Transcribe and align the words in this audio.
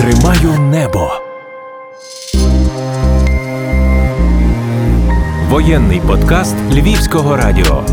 Тримаю 0.00 0.60
небо. 0.60 1.10
Воєнний 5.48 6.00
подкаст 6.00 6.56
Львівського 6.72 7.36
радіо. 7.36 7.84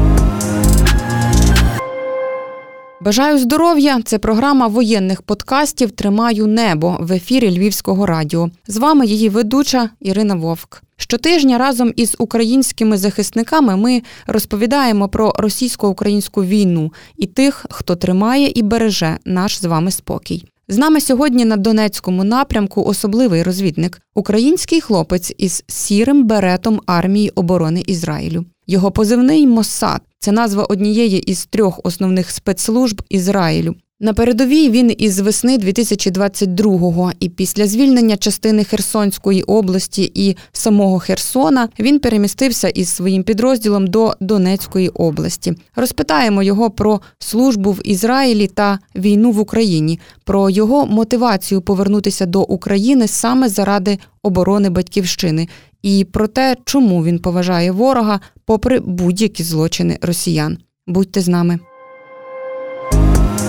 Бажаю 3.01 3.38
здоров'я. 3.38 4.01
Це 4.06 4.20
програма 4.20 4.67
воєнних 4.67 5.22
подкастів 5.22 5.92
Тримаю 5.92 6.47
небо 6.47 6.97
в 6.99 7.12
ефірі 7.12 7.58
Львівського 7.58 8.06
радіо. 8.06 8.49
З 8.67 8.78
вами 8.78 9.05
її 9.05 9.29
ведуча 9.29 9.89
Ірина 10.01 10.35
Вовк. 10.35 10.81
Щотижня 10.97 11.58
разом 11.58 11.94
із 11.96 12.15
українськими 12.19 12.97
захисниками 12.97 13.76
ми 13.76 14.01
розповідаємо 14.28 15.10
про 15.10 15.33
російсько-українську 15.37 16.44
війну 16.44 16.94
і 17.17 17.26
тих, 17.26 17.66
хто 17.70 17.95
тримає 17.95 18.52
і 18.55 18.62
береже 18.62 19.17
наш 19.26 19.59
з 19.59 19.66
вами 19.66 19.91
спокій. 19.91 20.45
З 20.70 20.77
нами 20.77 21.02
сьогодні 21.02 21.46
на 21.46 21.58
Донецькому 21.58 22.23
напрямку 22.23 22.84
особливий 22.84 23.44
розвідник, 23.44 24.02
український 24.16 24.82
хлопець 24.82 25.34
із 25.38 25.64
сірим 25.68 26.28
беретом 26.28 26.82
армії 26.86 27.30
оборони 27.30 27.84
Ізраїлю. 27.88 28.46
Його 28.68 28.91
позивний 28.91 29.48
Моссад 29.48 30.02
це 30.20 30.32
назва 30.32 30.64
однієї 30.64 31.20
із 31.20 31.46
трьох 31.46 31.80
основних 31.84 32.32
спецслужб 32.32 33.02
Ізраїлю. 33.10 33.76
На 34.00 34.14
передовій 34.14 34.70
він 34.70 34.96
із 34.98 35.20
весни 35.20 35.58
2022-го 35.58 37.12
і 37.20 37.30
після 37.30 37.68
звільнення 37.68 38.18
частини 38.18 38.64
Херсонської 38.64 39.44
області 39.44 40.12
і 40.16 40.36
самого 40.52 41.00
Херсона 41.00 41.70
він 41.80 42.00
перемістився 42.00 42.68
із 42.68 42.90
своїм 42.90 43.24
підрозділом 43.24 43.88
до 43.88 44.14
Донецької 44.20 44.90
області. 44.90 45.54
Розпитаємо 45.76 46.44
його 46.44 46.70
про 46.70 47.02
службу 47.20 47.72
в 47.72 47.82
Ізраїлі 47.84 48.48
та 48.48 48.80
війну 48.96 49.32
в 49.32 49.40
Україні, 49.40 50.00
про 50.24 50.50
його 50.50 50.86
мотивацію 50.86 51.62
повернутися 51.62 52.26
до 52.26 52.41
України 52.41 53.08
саме 53.08 53.49
заради 53.49 53.98
оборони 54.24 54.70
батьківщини, 54.70 55.48
і 55.82 56.05
про 56.12 56.27
те, 56.27 56.55
чому 56.66 57.04
він 57.04 57.20
поважає 57.20 57.71
ворога, 57.71 58.20
попри 58.46 58.80
будь-які 58.80 59.43
злочини 59.43 59.98
росіян. 60.02 60.58
Будьте 60.88 61.21
з 61.21 61.27
нами. 61.27 61.60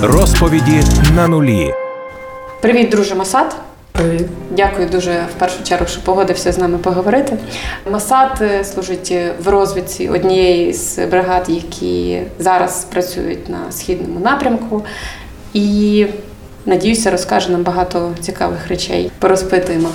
Розповіді 0.03 0.83
на 1.17 1.29
нулі. 1.29 1.75
Привіт, 2.61 2.89
друже 2.89 3.15
Масад. 3.15 3.57
Привіт. 3.93 4.27
Дякую 4.51 4.89
дуже 4.89 5.11
в 5.11 5.39
першу 5.39 5.63
чергу, 5.63 5.87
що 5.87 6.01
погодився 6.01 6.53
з 6.53 6.59
нами 6.59 6.79
поговорити. 6.79 7.37
Масад 7.91 8.39
е, 8.41 8.65
служить 8.65 9.15
в 9.45 9.49
розвідці 9.49 10.09
однієї 10.09 10.73
з 10.73 11.07
бригад, 11.07 11.45
які 11.49 12.21
зараз 12.39 12.85
працюють 12.85 13.49
на 13.49 13.73
східному 13.73 14.21
напрямку, 14.21 14.85
і 15.55 16.07
надіюся, 16.67 17.11
розкаже 17.11 17.53
нам 17.53 17.63
багато 17.63 18.13
цікавих 18.21 18.69
речей. 18.69 19.11
Порозпитуємо. 19.19 19.89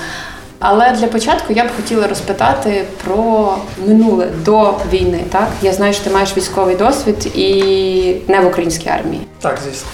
Але 0.65 0.91
для 0.91 1.07
початку 1.07 1.53
я 1.53 1.65
б 1.65 1.67
хотіла 1.75 2.07
розпитати 2.07 2.83
про 3.03 3.55
минуле 3.87 4.27
до 4.45 4.73
війни. 4.91 5.19
Так 5.29 5.47
я 5.61 5.73
знаю, 5.73 5.93
що 5.93 6.03
ти 6.03 6.09
маєш 6.09 6.37
військовий 6.37 6.75
досвід 6.75 7.31
і 7.35 8.15
не 8.27 8.39
в 8.39 8.47
українській 8.47 8.89
армії. 8.89 9.21
Так, 9.39 9.59
звісно. 9.65 9.89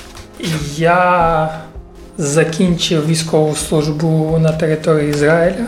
Я 0.78 1.50
закінчив 2.18 3.08
військову 3.08 3.56
службу 3.56 4.38
на 4.42 4.52
території 4.52 5.10
Ізраїля. 5.10 5.66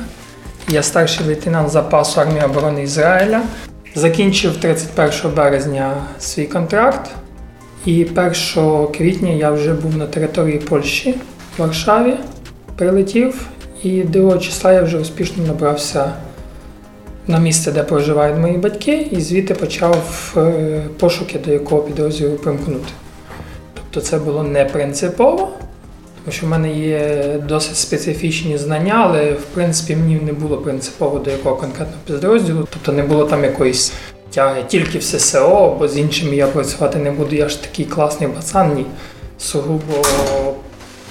Я 0.69 0.83
старший 0.83 1.25
лейтенант 1.25 1.69
запасу 1.69 2.21
армії 2.21 2.45
оборони 2.45 2.83
Ізраїля. 2.83 3.41
Закінчив 3.95 4.57
31 4.57 5.35
березня 5.35 5.93
свій 6.19 6.45
контракт, 6.45 7.09
і 7.85 8.05
1 8.05 8.87
квітня 8.97 9.29
я 9.29 9.51
вже 9.51 9.73
був 9.73 9.97
на 9.97 10.07
території 10.07 10.57
Польщі 10.57 11.15
в 11.57 11.61
Варшаві, 11.61 12.13
прилетів, 12.75 13.47
і 13.83 14.03
2 14.03 14.37
числа 14.37 14.73
я 14.73 14.81
вже 14.81 14.97
успішно 14.97 15.43
набрався 15.47 16.13
на 17.27 17.39
місце, 17.39 17.71
де 17.71 17.83
проживають 17.83 18.37
мої 18.37 18.57
батьки, 18.57 19.07
і 19.11 19.21
звідти 19.21 19.53
почав 19.53 20.33
е, 20.37 20.81
пошуки, 20.99 21.39
до 21.45 21.51
якого 21.51 21.81
підрозділу 21.81 22.35
примкнути. 22.35 22.91
Тобто 23.73 24.01
це 24.01 24.17
було 24.17 24.43
не 24.43 24.65
принципово, 24.65 25.49
тому 26.23 26.31
що 26.31 26.45
в 26.45 26.49
мене 26.49 26.73
є 26.73 27.25
досить 27.47 27.77
специфічні 27.77 28.57
знання, 28.57 28.93
але 29.07 29.31
в 29.31 29.43
принципі 29.53 29.95
мені 29.95 30.15
не 30.15 30.33
було 30.33 30.57
принципово 30.57 31.19
до 31.19 31.31
якого 31.31 31.55
конкретного 31.55 32.01
підрозділу. 32.05 32.67
Тобто 32.73 32.91
не 32.91 33.03
було 33.03 33.25
там 33.25 33.43
якоїсь 33.43 33.93
тяги 34.33 34.63
тільки 34.67 34.97
в 34.97 35.03
ССО, 35.03 35.75
бо 35.79 35.87
з 35.87 35.97
іншими 35.97 36.35
я 36.35 36.47
працювати 36.47 36.99
не 36.99 37.11
буду. 37.11 37.35
Я 37.35 37.49
ж 37.49 37.61
такий 37.61 37.85
класний 37.85 38.29
пацан. 38.29 38.73
Ні. 38.75 38.85
Сугубо 39.39 40.05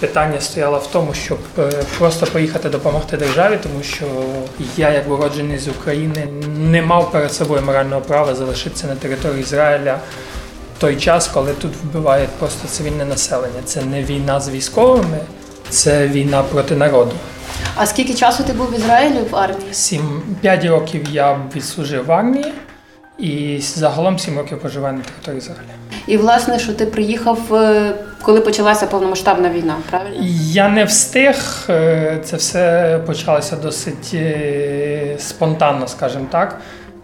питання 0.01 0.41
стояло 0.41 0.79
в 0.79 0.87
тому, 0.87 1.15
щоб 1.15 1.39
е, 1.59 1.71
просто 1.99 2.27
поїхати 2.27 2.69
допомогти 2.69 3.17
державі, 3.17 3.59
тому 3.63 3.83
що 3.83 4.07
я, 4.77 4.91
як 4.91 5.11
уроджений 5.11 5.59
з 5.59 5.69
України, 5.69 6.29
не 6.59 6.83
мав 6.83 7.13
перед 7.13 7.33
собою 7.33 7.63
морального 7.63 8.01
права 8.01 8.35
залишитися 8.35 8.87
на 8.87 8.95
території 8.95 9.41
Ізраїля 9.41 9.99
той 10.79 10.97
час, 10.97 11.29
коли 11.29 11.53
тут 11.53 11.71
вбивають 11.83 12.31
просто 12.31 12.69
цивільне 12.69 13.05
населення. 13.05 13.61
Це 13.65 13.83
не 13.83 14.03
війна 14.03 14.41
з 14.41 14.49
військовими, 14.49 15.19
це 15.69 16.09
війна 16.09 16.43
проти 16.43 16.77
народу. 16.77 17.13
А 17.77 17.87
скільки 17.87 18.15
часу 18.15 18.45
ти 18.45 18.53
був 18.53 18.67
в 18.71 18.75
Ізраїлі 18.75 19.19
в 19.31 19.37
армії? 19.37 19.69
Сім 19.75 20.23
п'ять 20.41 20.65
років 20.65 21.07
я 21.11 21.39
відслужив 21.57 22.07
в 22.07 22.13
армії, 22.13 22.53
і 23.21 23.61
загалом 23.61 24.19
сім 24.19 24.39
років 24.39 24.59
проживаю 24.61 24.95
на 24.97 25.03
території 25.03 25.39
Ізраїля. 25.39 25.63
І 26.07 26.17
власне, 26.17 26.59
що 26.59 26.73
ти 26.75 26.87
приїхав, 26.87 27.55
е, 27.55 27.93
коли 28.23 28.41
почалася 28.41 28.87
повномасштабна 28.87 29.51
війна, 29.51 29.77
правильно? 29.91 30.17
Я 30.53 30.69
не 30.69 30.85
встиг. 30.85 31.37
е, 31.71 32.19
Це 32.25 32.37
все 32.37 32.99
почалося 33.07 33.57
досить 33.57 34.11
е, 34.15 35.17
спонтанно, 35.19 35.89
скажімо 35.89 36.27
так. 36.31 36.61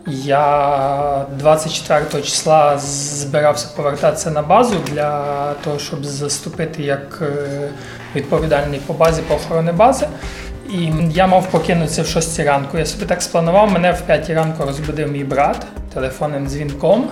Я 0.09 1.27
24 1.39 2.23
числа 2.25 2.79
збирався 2.79 3.69
повертатися 3.77 4.31
на 4.31 4.43
базу 4.43 4.77
для 4.93 5.53
того, 5.65 5.79
щоб 5.79 6.05
заступити 6.05 6.83
як 6.83 7.23
відповідальний 8.17 8.81
по 8.87 8.93
базі 8.93 9.23
по 9.29 9.35
охорони 9.35 9.73
бази. 9.73 10.07
І 10.71 10.91
я 11.11 11.27
мав 11.27 11.47
покинутися 11.51 12.03
в 12.03 12.07
6 12.07 12.41
ранку. 12.41 12.79
Я 12.79 12.87
собі 12.87 13.05
так 13.05 13.23
спланував. 13.23 13.73
Мене 13.73 13.93
в 13.93 14.01
5 14.01 14.31
ранку 14.31 14.65
розбудив 14.67 15.13
мій 15.13 15.25
брат 15.25 15.67
телефонним 15.97 16.47
дзвінком, 16.47 17.09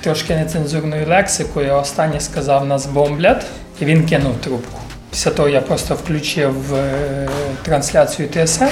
трошки 0.00 0.36
нецензурною 0.36 1.06
лексикою. 1.06 1.74
Останнє 1.74 2.20
сказав 2.20 2.66
нас 2.66 2.86
бомблять, 2.86 3.46
і 3.80 3.84
він 3.84 4.06
кинув 4.06 4.36
трубку. 4.36 4.80
Після 5.10 5.30
того 5.30 5.48
я 5.48 5.60
просто 5.60 5.94
включив 5.94 6.74
е, 6.74 7.28
трансляцію 7.62 8.28
ТСН, 8.28 8.64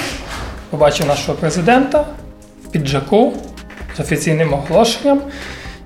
побачив 0.69 1.07
нашого 1.07 1.37
президента 1.37 2.05
в 2.65 2.71
піджаку 2.71 3.33
з 3.97 3.99
офіційним 3.99 4.53
оголошенням. 4.53 5.21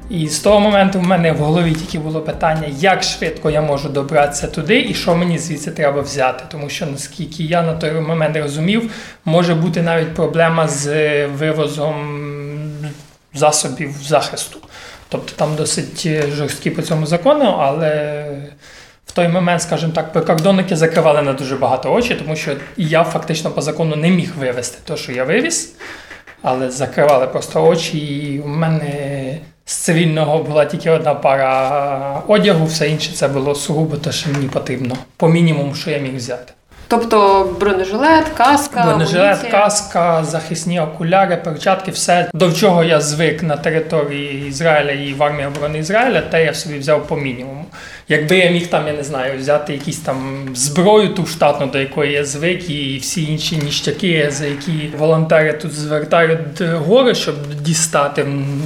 І 0.09 0.27
з 0.27 0.39
того 0.39 0.59
моменту 0.59 0.99
в 0.99 1.03
мене 1.03 1.31
в 1.31 1.37
голові 1.37 1.73
тільки 1.73 1.99
було 1.99 2.21
питання, 2.21 2.67
як 2.79 3.03
швидко 3.03 3.49
я 3.49 3.61
можу 3.61 3.89
добратися 3.89 4.47
туди 4.47 4.81
і 4.89 4.93
що 4.93 5.15
мені 5.15 5.37
звідси 5.37 5.71
треба 5.71 6.01
взяти. 6.01 6.43
Тому 6.47 6.69
що, 6.69 6.85
наскільки 6.85 7.43
я 7.43 7.61
на 7.61 7.73
той 7.73 7.91
момент 7.91 8.37
розумів, 8.37 8.91
може 9.25 9.55
бути 9.55 9.81
навіть 9.81 10.13
проблема 10.13 10.67
з 10.67 11.25
вивозом 11.27 12.26
засобів 13.37 13.95
захисту. 14.03 14.59
Тобто 15.09 15.33
там 15.35 15.55
досить 15.55 16.07
жорсткі 16.33 16.69
по 16.69 16.81
цьому 16.81 17.05
закону, 17.05 17.55
але 17.59 18.23
в 19.05 19.11
той 19.11 19.27
момент, 19.27 19.61
скажімо 19.61 19.91
так, 19.95 20.13
прикордонники 20.13 20.75
закривали 20.75 21.21
на 21.21 21.33
дуже 21.33 21.55
багато 21.55 21.93
очі, 21.93 22.15
тому 22.15 22.35
що 22.35 22.51
я 22.77 23.03
фактично 23.03 23.51
по 23.51 23.61
закону 23.61 23.95
не 23.95 24.09
міг 24.09 24.33
вивезти 24.37 24.77
те, 24.85 24.97
що 24.97 25.11
я 25.11 25.23
вивіз, 25.23 25.75
але 26.41 26.71
закривали 26.71 27.27
просто 27.27 27.67
очі, 27.67 27.97
і 27.97 28.39
в 28.39 28.47
мене 28.47 29.37
з 29.65 29.75
цивільного 29.75 30.43
була 30.43 30.65
тільки 30.65 30.89
одна 30.89 31.15
пара 31.15 32.23
одягу, 32.27 32.65
все 32.65 32.89
інше 32.89 33.11
це 33.13 33.27
було 33.27 33.55
сугубо 33.55 33.97
те, 33.97 34.11
що 34.11 34.29
мені 34.29 34.47
потрібно, 34.47 34.97
по 35.17 35.27
мінімуму, 35.27 35.75
що 35.75 35.91
я 35.91 35.97
міг 35.97 36.15
взяти. 36.15 36.53
Тобто 36.89 37.55
бронежилет, 37.59 38.29
каска, 38.37 38.83
Бронежилет, 38.83 39.25
амуніція. 39.25 39.51
каска, 39.51 40.23
захисні 40.23 40.79
окуляри, 40.79 41.37
перчатки, 41.37 41.91
все 41.91 42.29
до 42.33 42.51
чого 42.51 42.83
я 42.83 43.01
звик 43.01 43.43
на 43.43 43.57
території 43.57 44.47
Ізраїля 44.47 44.91
і 44.91 45.13
в 45.13 45.23
армії 45.23 45.47
оборони 45.47 45.79
Ізраїля, 45.79 46.21
те 46.21 46.45
я 46.45 46.53
собі 46.53 46.79
взяв 46.79 47.07
по 47.07 47.15
мінімуму. 47.17 47.65
Якби 48.09 48.37
я 48.37 48.51
міг 48.51 48.67
там, 48.67 48.87
я 48.87 48.93
не 48.93 49.03
знаю, 49.03 49.39
взяти 49.39 49.73
якісь 49.73 49.99
там 49.99 50.47
зброю, 50.55 51.09
ту 51.09 51.25
штатну, 51.25 51.67
до 51.67 51.79
якої 51.79 52.11
я 52.11 52.25
звик, 52.25 52.69
і 52.69 52.97
всі 53.01 53.31
інші 53.31 53.57
ніштяки, 53.57 54.27
за 54.31 54.45
які 54.45 54.89
волонтери 54.97 55.53
тут 55.53 55.71
звертають 55.73 56.61
гори, 56.61 57.15
щоб 57.15 57.35
дістати 57.61 58.23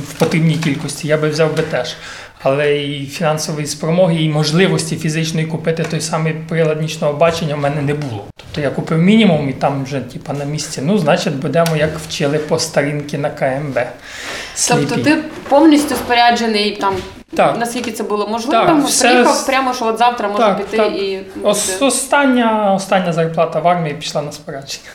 в 0.10 0.14
потрібній 0.20 0.56
кількості, 0.56 1.08
я 1.08 1.18
би 1.18 1.30
взяв 1.30 1.58
би 1.58 1.64
теж. 1.64 1.96
Але 2.44 2.78
і 2.78 3.06
фінансової 3.06 3.66
спромоги, 3.66 4.24
і 4.24 4.30
можливості 4.30 4.98
фізичної 4.98 5.46
купити 5.46 5.84
той 5.84 6.02
самий 6.02 6.34
прилад 6.34 6.82
нічного 6.82 7.14
бачення 7.14 7.56
в 7.56 7.60
мене 7.60 7.82
не 7.82 7.94
було. 7.94 8.26
Тобто 8.38 8.62
я 8.62 8.70
купив 8.70 8.98
мінімум 8.98 9.50
і 9.50 9.54
там 9.54 9.84
вже 9.84 10.00
типа 10.00 10.34
на 10.34 10.46
місці. 10.46 10.82
Ну, 10.86 10.98
значить, 10.98 11.36
будемо 11.36 11.76
як 11.76 11.90
вчили 12.08 12.38
по 12.38 12.60
старінки 12.60 13.18
на 13.18 13.30
КМБ. 13.30 13.80
Тобто 14.68 14.96
ти 14.96 15.18
повністю 15.50 15.96
споряджений 15.96 16.76
там 16.76 16.96
Так. 17.36 17.58
Наскільки 17.60 17.92
це 17.92 18.04
було 18.04 18.28
можливим, 18.28 18.68
Так, 18.68 18.86
все 18.86 19.10
приїхав 19.10 19.46
прямо, 19.46 19.74
що 19.74 19.86
от 19.86 19.98
завтра 19.98 20.28
можна 20.30 20.48
Так, 20.54 20.58
піти 20.66 20.78
так. 20.78 20.94
і 20.96 21.20
Ос- 21.44 21.82
остання, 21.82 22.74
остання 22.74 23.14
зарплата 23.14 23.60
в 23.60 23.68
армії 23.68 23.96
пішла 23.96 24.22
на 24.22 24.32
спорядження. 24.32 24.90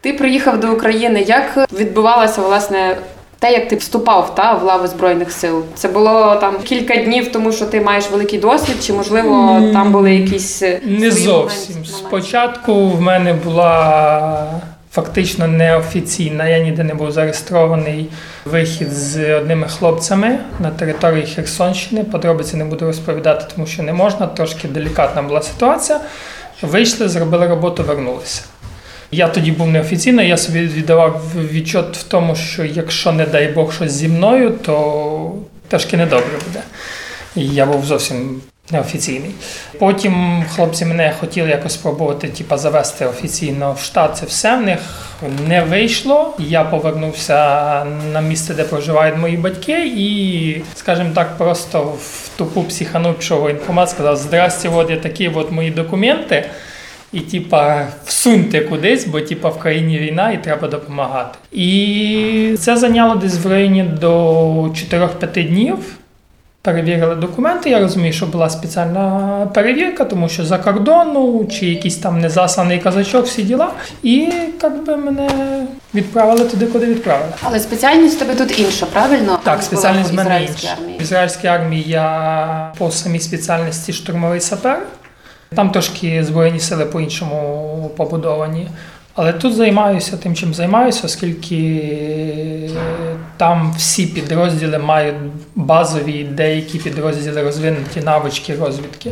Ти 0.00 0.12
приїхав 0.12 0.60
до 0.60 0.72
України. 0.72 1.22
Як 1.22 1.72
відбувалося 1.72 2.40
власне 2.42 2.96
те, 3.38 3.52
як 3.52 3.68
ти 3.68 3.76
вступав 3.76 4.34
та 4.34 4.54
в 4.54 4.62
лави 4.62 4.86
збройних 4.88 5.32
сил? 5.32 5.64
Це 5.74 5.88
було 5.88 6.36
там 6.36 6.56
кілька 6.64 6.96
днів, 6.96 7.32
тому 7.32 7.52
що 7.52 7.66
ти 7.66 7.80
маєш 7.80 8.10
великий 8.10 8.38
досвід, 8.38 8.76
чи 8.84 8.92
можливо 8.92 9.60
там 9.72 9.92
були 9.92 10.14
якісь 10.14 10.62
е, 10.62 10.80
Не 10.84 11.10
зовсім. 11.10 11.74
моменти? 11.74 11.92
Спочатку 11.92 12.88
в 12.88 13.00
мене 13.00 13.32
була 13.32 14.44
фактично 14.92 15.46
неофіційна, 15.48 16.48
я 16.48 16.58
ніде 16.58 16.84
не 16.84 16.94
був 16.94 17.12
зареєстрований 17.12 18.08
вихід 18.44 18.92
з 18.92 19.34
одними 19.36 19.68
хлопцями 19.68 20.38
на 20.60 20.70
території 20.70 21.26
Херсонщини. 21.26 22.04
Подробиці 22.04 22.56
не 22.56 22.64
буду 22.64 22.84
розповідати, 22.86 23.44
тому 23.54 23.66
що 23.66 23.82
не 23.82 23.92
можна. 23.92 24.26
Трошки 24.26 24.68
делікатна 24.68 25.22
була 25.22 25.42
ситуація. 25.42 26.00
Вийшли, 26.62 27.08
зробили 27.08 27.46
роботу, 27.46 27.82
вернулися. 27.82 28.42
Я 29.10 29.28
тоді 29.28 29.52
був 29.52 29.68
неофіційно, 29.68 30.22
я 30.22 30.36
собі 30.36 30.60
віддавав 30.60 31.22
відчот 31.52 31.96
в 31.96 32.02
тому, 32.02 32.36
що 32.36 32.64
якщо, 32.64 33.12
не 33.12 33.26
дай 33.26 33.52
Бог, 33.52 33.72
щось 33.72 33.92
зі 33.92 34.08
мною, 34.08 34.50
то 34.50 35.32
трошки 35.68 35.96
недобре 35.96 36.38
буде. 36.46 36.62
Я 37.34 37.66
був 37.66 37.84
зовсім 37.84 38.40
неофіційний. 38.70 39.30
Потім 39.78 40.44
хлопці 40.54 40.84
мене 40.84 41.12
хотіли 41.20 41.48
якось 41.48 41.72
спробувати 41.72 42.28
типа, 42.28 42.58
завести 42.58 43.06
офіційно 43.06 43.72
в 43.72 43.80
штат. 43.80 44.16
Це 44.16 44.26
все 44.26 44.56
в 44.56 44.62
них 44.62 44.78
не 45.48 45.62
вийшло. 45.62 46.34
Я 46.38 46.64
повернувся 46.64 47.36
на 48.12 48.20
місце, 48.20 48.54
де 48.54 48.64
проживають 48.64 49.16
мої 49.16 49.36
батьки, 49.36 49.86
і, 49.96 50.62
скажімо 50.74 51.10
так, 51.14 51.38
просто 51.38 51.80
в 51.80 52.30
тупу 52.36 52.62
психанув 52.62 53.14
пішов 53.14 53.40
воєнкомат, 53.40 53.90
сказав: 53.90 54.16
Здрасте, 54.16 54.68
от 54.68 54.90
є 54.90 54.96
такі 54.96 55.28
от 55.28 55.52
мої 55.52 55.70
документи. 55.70 56.44
І, 57.12 57.20
типа, 57.20 57.86
всуньте 58.04 58.60
кудись, 58.60 59.06
бо 59.06 59.20
типа 59.20 59.48
в 59.48 59.58
країні 59.58 59.98
війна 59.98 60.30
і 60.30 60.42
треба 60.42 60.68
допомагати. 60.68 61.38
І 61.52 62.56
це 62.58 62.76
зайняло 62.76 63.14
десь 63.14 63.38
в 63.38 63.46
районі 63.46 63.82
до 63.82 64.42
4-5 64.62 65.48
днів. 65.48 65.76
Перевірили 66.62 67.14
документи. 67.14 67.70
Я 67.70 67.78
розумію, 67.80 68.12
що 68.12 68.26
була 68.26 68.50
спеціальна 68.50 69.46
перевірка, 69.54 70.04
тому 70.04 70.28
що 70.28 70.44
за 70.44 70.58
кордону 70.58 71.46
чи 71.50 71.66
якийсь 71.66 71.96
там 71.96 72.20
незасланий 72.20 72.78
казачок, 72.78 73.26
всі 73.26 73.42
діла. 73.42 73.72
І 74.02 74.32
як 74.62 74.84
би 74.84 74.96
мене 74.96 75.28
відправили 75.94 76.44
туди, 76.44 76.66
куди 76.66 76.86
відправили. 76.86 77.32
Але 77.42 77.60
спеціальність 77.60 78.18
тебе 78.18 78.34
тут 78.34 78.60
інша, 78.60 78.86
правильно? 78.86 79.38
Так, 79.44 79.62
спеціальність 79.62 80.12
в 80.12 80.14
мене 80.14 80.42
інша. 80.42 80.76
В 80.98 81.02
ізраїльській 81.02 81.46
армії 81.46 81.84
я 81.86 82.72
по 82.78 82.90
самій 82.90 83.20
спеціальності 83.20 83.92
штурмовий 83.92 84.40
сапер. 84.40 84.78
Там 85.54 85.70
трошки 85.70 86.24
збройні 86.24 86.60
сили 86.60 86.84
по-іншому 86.86 87.90
побудовані. 87.96 88.68
Але 89.14 89.32
тут 89.32 89.54
займаюся 89.54 90.16
тим, 90.16 90.34
чим 90.34 90.54
займаюся, 90.54 91.00
оскільки 91.04 92.70
там 93.36 93.74
всі 93.76 94.06
підрозділи 94.06 94.78
мають 94.78 95.16
базові 95.54 96.24
деякі 96.24 96.78
підрозділи 96.78 97.42
розвинуті 97.42 98.00
навички 98.00 98.56
розвідки. 98.56 99.10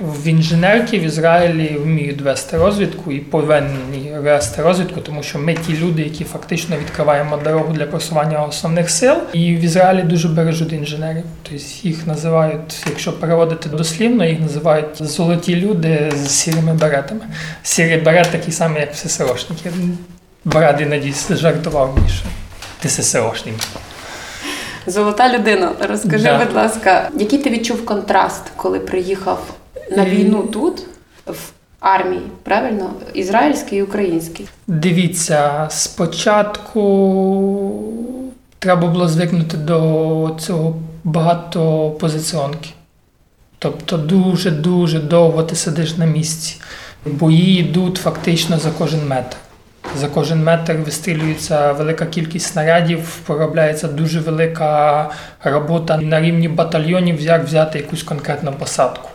В 0.00 0.26
інженерки 0.26 0.98
в 0.98 1.02
Ізраїлі 1.02 1.78
вміють 1.78 2.20
вести 2.20 2.58
розвідку 2.58 3.12
і 3.12 3.20
повинні 3.20 4.12
вести 4.18 4.62
розвідку, 4.62 5.00
тому 5.00 5.22
що 5.22 5.38
ми 5.38 5.54
ті 5.54 5.76
люди, 5.76 6.02
які 6.02 6.24
фактично 6.24 6.76
відкриваємо 6.76 7.36
дорогу 7.36 7.72
для 7.72 7.84
просування 7.86 8.42
основних 8.42 8.90
сил. 8.90 9.14
І 9.32 9.56
в 9.56 9.60
Ізраїлі 9.60 10.02
дуже 10.02 10.28
бережуть 10.28 10.72
інженерів. 10.72 11.22
Тобто 11.42 11.64
їх 11.82 12.06
називають, 12.06 12.84
якщо 12.86 13.12
переводити 13.12 13.68
дослівно, 13.68 14.24
їх 14.24 14.40
називають 14.40 15.02
золоті 15.02 15.56
люди 15.56 16.12
з 16.16 16.28
сірими 16.28 16.74
беретами. 16.74 17.20
Сірий 17.62 17.96
берет 18.00 18.30
такий 18.30 18.52
самий, 18.52 18.80
як 18.80 18.92
в 18.94 18.96
ССОшники. 18.96 19.70
Брат 20.44 20.80
іноді 20.80 21.14
жартував 21.30 21.98
що 22.08 22.24
ти 22.80 22.88
ССОшник. 22.88 23.54
Золота 24.86 25.32
людина. 25.34 25.72
Розкажи, 25.88 26.24
Да. 26.24 26.38
будь 26.44 26.54
ласка, 26.56 27.10
який 27.18 27.38
ти 27.38 27.50
відчув 27.50 27.86
контраст, 27.86 28.42
коли 28.56 28.80
приїхав 28.80 29.54
на 29.90 30.04
війну 30.04 30.42
тут, 30.42 30.82
в 31.26 31.50
армії, 31.80 32.22
правильно? 32.42 32.90
Ізраїльській 33.14 33.76
і 33.76 33.82
українській? 33.82 34.48
Дивіться, 34.66 35.66
спочатку 35.70 36.80
треба 38.58 38.86
було 38.88 39.08
звикнути 39.08 39.56
до 39.56 40.36
цього 40.38 40.76
багатопозиціонки. 41.04 42.70
Тобто 43.58 43.96
дуже-дуже 43.96 45.00
довго 45.00 45.42
ти 45.42 45.56
сидиш 45.56 45.96
на 45.96 46.06
місці. 46.06 46.60
Бої 47.06 47.58
йдуть 47.58 47.96
фактично 47.96 48.58
за 48.58 48.70
кожен 48.70 49.08
метр. 49.08 49.36
За 49.96 50.08
кожен 50.08 50.44
метр 50.44 50.72
вистрілюється 50.72 51.72
велика 51.72 52.06
кількість 52.06 52.46
снарядів, 52.46 53.18
проробляється 53.26 53.88
дуже 53.88 54.20
велика 54.20 55.10
робота 55.44 55.96
на 55.96 56.20
рівні 56.20 56.48
батальйонів, 56.48 57.20
як 57.20 57.44
взяти 57.44 57.78
якусь 57.78 58.02
конкретну 58.02 58.52
посадку. 58.52 59.08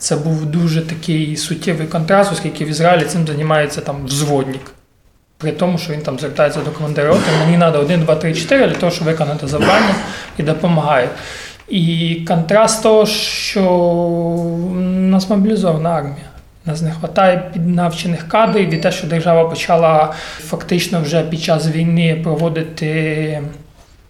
Це 0.00 0.16
був 0.16 0.46
дуже 0.46 0.82
такий 0.82 1.36
суттєвий 1.36 1.86
контраст, 1.86 2.32
оскільки 2.32 2.64
в 2.64 2.68
Ізраїлі 2.68 3.04
цим 3.04 3.26
займається 3.26 3.80
там 3.80 4.06
взводник. 4.06 4.72
При 5.38 5.52
тому, 5.52 5.78
що 5.78 5.92
він 5.92 6.00
там 6.00 6.18
звертається 6.18 6.60
до 6.60 6.70
командира 6.70 7.08
роти, 7.08 7.22
мені 7.44 7.58
треба 7.58 7.78
1, 7.78 8.00
2, 8.00 8.16
3, 8.16 8.34
4 8.34 8.66
для 8.66 8.74
того, 8.74 8.92
щоб 8.92 9.04
виконати 9.04 9.46
завдання 9.46 9.94
і 10.38 10.42
допомагає. 10.42 11.08
І 11.68 12.14
контраст 12.28 12.82
того, 12.82 13.06
що 13.06 13.62
нас 14.84 15.30
мобілізована 15.30 15.90
армія. 15.90 16.26
Нас 16.66 16.82
не 16.82 16.88
вистачає 16.90 17.50
піднавчених 17.52 18.28
кадрів 18.28 18.74
і 18.74 18.76
те, 18.76 18.92
що 18.92 19.06
держава 19.06 19.48
почала 19.48 20.12
фактично 20.38 21.00
вже 21.00 21.22
під 21.22 21.42
час 21.42 21.68
війни 21.68 22.20
проводити 22.24 23.42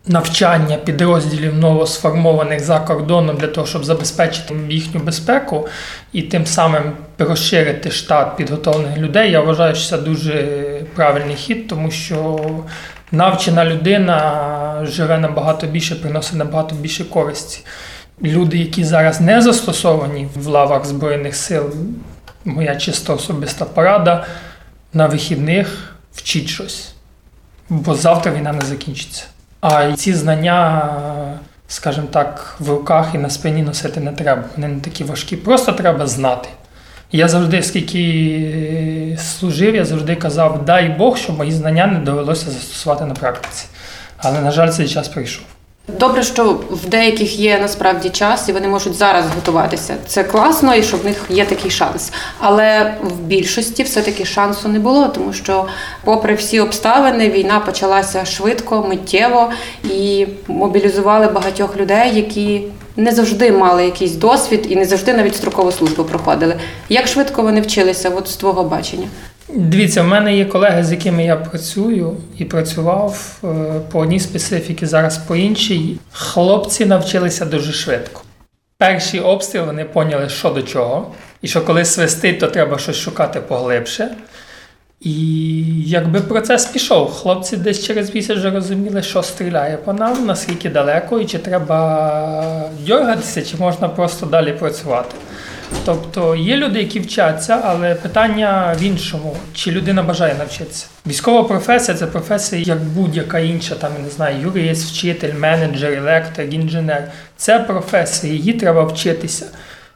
навчання 0.07 0.77
підрозділів 0.77 1.55
новосформованих 1.55 2.61
за 2.61 2.79
кордоном 2.79 3.37
для 3.37 3.47
того, 3.47 3.67
щоб 3.67 3.85
забезпечити 3.85 4.55
їхню 4.69 5.01
безпеку 5.01 5.69
і 6.13 6.23
тим 6.23 6.47
самим 6.47 6.93
розширити 7.19 7.91
штат 7.91 8.37
підготовлених 8.37 8.99
людей. 8.99 9.31
Я 9.31 9.41
вважаю, 9.41 9.75
що 9.75 9.89
це 9.89 9.99
дуже 9.99 10.45
правильний 10.95 11.37
хід, 11.37 11.69
тому 11.69 11.91
що 11.91 12.41
навчена 13.13 13.65
людина 13.65 14.87
живе 14.89 15.19
набагато 15.19 15.67
більше, 15.67 15.95
приносить 15.95 16.37
набагато 16.37 16.75
більше 16.75 17.05
користі. 17.05 17.65
Люди, 18.23 18.59
які 18.59 18.85
зараз 18.85 19.21
не 19.21 19.43
застосовані 19.43 20.29
в 20.35 20.47
лавах 20.47 20.87
Збройних 20.87 21.37
сил, 21.37 21.75
моя 22.45 22.77
чисто 22.77 23.15
особиста 23.15 23.65
порада 23.65 24.27
на 24.93 25.07
вихідних 25.07 25.95
вчіть 26.15 26.49
щось, 26.49 26.95
бо 27.69 27.95
завтра 27.95 28.33
війна 28.33 28.53
не 28.53 28.61
закінчиться. 28.61 29.25
А 29.61 29.93
ці 29.93 30.15
знання, 30.15 30.89
скажімо 31.69 32.07
так, 32.11 32.57
в 32.59 32.69
руках 32.71 33.07
і 33.15 33.19
на 33.19 33.31
спині 33.31 33.63
носити 33.63 34.01
не 34.01 34.13
треба. 34.13 34.45
Вони 34.57 34.69
не 34.69 34.81
такі 34.81 35.05
важкі. 35.05 35.37
Просто 35.37 35.73
треба 35.73 36.07
знати. 36.07 36.49
Я 37.13 37.29
завжди, 37.29 37.63
скільки 37.63 39.19
служив, 39.21 39.75
я 39.75 39.85
завжди 39.85 40.17
казав, 40.17 40.65
дай 40.65 40.89
Бог, 40.89 41.17
щоб 41.17 41.39
мої 41.39 41.53
знання 41.53 41.87
не 41.87 41.99
довелося 41.99 42.51
застосувати 42.51 43.05
на 43.05 43.15
практиці. 43.15 43.67
Але, 44.19 44.41
на 44.41 44.51
жаль, 44.51 44.69
цей 44.69 44.89
час 44.89 45.09
прийшов. 45.09 45.45
Добре, 45.99 46.23
що 46.23 46.61
в 46.71 46.89
деяких 46.89 47.39
є 47.39 47.59
насправді 47.63 48.09
час, 48.09 48.49
і 48.49 48.53
вони 48.53 48.69
можуть 48.69 48.95
зараз 48.95 49.25
готуватися. 49.35 49.95
Це 50.07 50.25
класно, 50.25 50.75
і 50.75 50.83
що 50.83 50.97
в 50.97 51.05
них 51.05 51.25
є 51.29 51.45
такий 51.45 51.71
шанс. 51.71 52.13
Але 52.39 52.95
в 53.03 53.21
більшості 53.21 53.83
все-таки 53.83 54.25
шансу 54.25 54.69
не 54.69 54.79
було, 54.79 55.09
тому 55.09 55.33
що, 55.33 55.67
попри 56.05 56.35
всі 56.35 56.61
обставини, 56.61 57.31
війна 57.31 57.61
почалася 57.61 58.25
швидко, 58.25 58.87
миттєво 58.89 59.51
і 59.85 60.27
мобілізували 60.49 61.27
багатьох 61.27 61.77
людей, 61.77 62.15
які 62.15 62.63
не 62.97 63.13
завжди 63.13 63.53
мали 63.53 63.85
якийсь 63.85 64.13
досвід 64.13 64.67
і 64.69 64.77
не 64.77 64.85
завжди 64.85 65.15
навіть 65.15 65.37
строкову 65.37 65.73
службу 65.73 66.05
проходили. 66.05 66.57
Як 66.89 67.07
швидко 67.07 67.43
вони 67.43 67.61
вчилися, 67.61 68.11
от 68.17 68.29
з 68.29 68.37
твого 68.37 68.65
бачення? 68.65 69.09
Дивіться, 69.55 70.03
в 70.03 70.07
мене 70.07 70.37
є 70.37 70.45
колеги, 70.45 70.85
з 70.85 70.91
якими 70.91 71.25
я 71.25 71.37
працюю 71.37 72.17
і 72.39 72.45
працював 72.45 73.39
е, 73.45 73.47
по 73.93 73.99
одній 73.99 74.21
специфіці, 74.21 74.87
зараз 74.87 75.19
по 75.19 75.37
іншій. 75.37 75.99
Хлопці 76.13 76.87
навчилися 76.87 77.45
дуже 77.45 77.73
швидко. 77.73 78.23
Перший 78.79 79.21
обстріл 79.21 79.65
вони 79.65 79.85
поняли, 79.85 80.29
що 80.29 80.51
до 80.51 80.63
чого, 80.63 81.15
і 81.43 81.49
що 81.49 81.65
коли 81.65 81.85
свистить, 81.85 82.41
то 82.41 82.47
треба 82.47 82.79
щось 82.79 82.97
шукати 82.97 83.41
поглибше. 83.41 84.09
І 85.01 85.45
якби 85.87 86.21
процес 86.21 86.67
пішов, 86.67 87.13
хлопці 87.13 87.57
десь 87.57 87.85
через 87.85 88.15
місяць 88.15 88.37
вже 88.37 88.51
розуміли, 88.51 89.03
що 89.03 89.23
стріляє 89.23 89.77
по 89.77 89.93
нам, 89.93 90.27
наскільки 90.27 90.71
далеко, 90.71 91.21
і 91.21 91.27
чи 91.27 91.39
треба 91.39 92.71
дергатися, 92.87 93.43
чи 93.43 93.57
можна 93.57 93.89
просто 93.89 94.27
далі 94.27 94.53
працювати. 94.53 95.15
Тобто 95.85 96.37
є 96.37 96.57
люди, 96.57 96.79
які 96.79 97.01
вчаться, 97.01 97.61
але 97.65 97.95
питання 97.95 98.77
в 98.79 98.83
іншому: 98.83 99.37
чи 99.55 99.71
людина 99.71 100.03
бажає 100.03 100.35
навчитися? 100.35 100.87
Військова 101.07 101.45
професія 101.45 101.97
це 101.97 102.07
професія, 102.07 102.63
як 102.63 102.81
будь-яка 102.85 103.39
інша, 103.39 103.75
там 103.75 103.93
не 104.05 104.11
знаю, 104.11 104.41
юрист, 104.41 104.91
вчитель, 104.91 105.35
менеджер, 105.35 105.93
електрик, 105.93 106.55
інженер. 106.55 107.03
Це 107.37 107.59
професія, 107.59 108.33
її 108.33 108.53
треба 108.53 108.85
вчитися. 108.85 109.47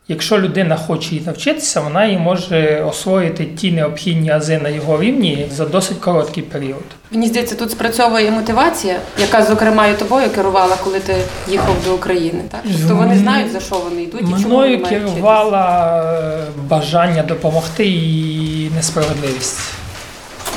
Якщо 0.09 0.39
людина 0.39 0.77
хоче 0.77 1.11
її 1.11 1.27
навчитися, 1.27 1.81
вона 1.81 2.05
її 2.05 2.19
може 2.19 2.85
освоїти 2.89 3.45
ті 3.45 3.73
необхідні 3.73 4.31
ази 4.31 4.59
на 4.59 4.69
його 4.69 5.01
рівні 5.01 5.47
за 5.53 5.65
досить 5.65 5.99
короткий 5.99 6.43
період. 6.43 6.83
Мені 7.11 7.27
здається, 7.27 7.55
тут 7.55 7.71
спрацьовує 7.71 8.31
мотивація, 8.31 8.97
яка, 9.19 9.43
зокрема, 9.43 9.87
і 9.87 9.99
тобою 9.99 10.31
керувала, 10.31 10.77
коли 10.85 11.01
ти 11.01 11.17
їхав 11.49 11.77
до 11.85 11.95
України. 11.95 12.43
Так? 12.51 12.61
Тобто 12.79 12.97
вони 12.97 13.19
знають, 13.19 13.53
за 13.53 13.61
що 13.61 13.77
вони 13.77 14.03
йдуть 14.03 14.21
і 14.21 14.25
чому 14.25 14.35
вони 14.35 14.47
Мною 14.47 14.79
вчитися. 14.79 15.01
керувала 15.01 16.03
е, 16.23 16.39
бажання 16.69 17.23
допомогти 17.23 17.87
і 17.87 18.71
несправедливість. 18.77 19.59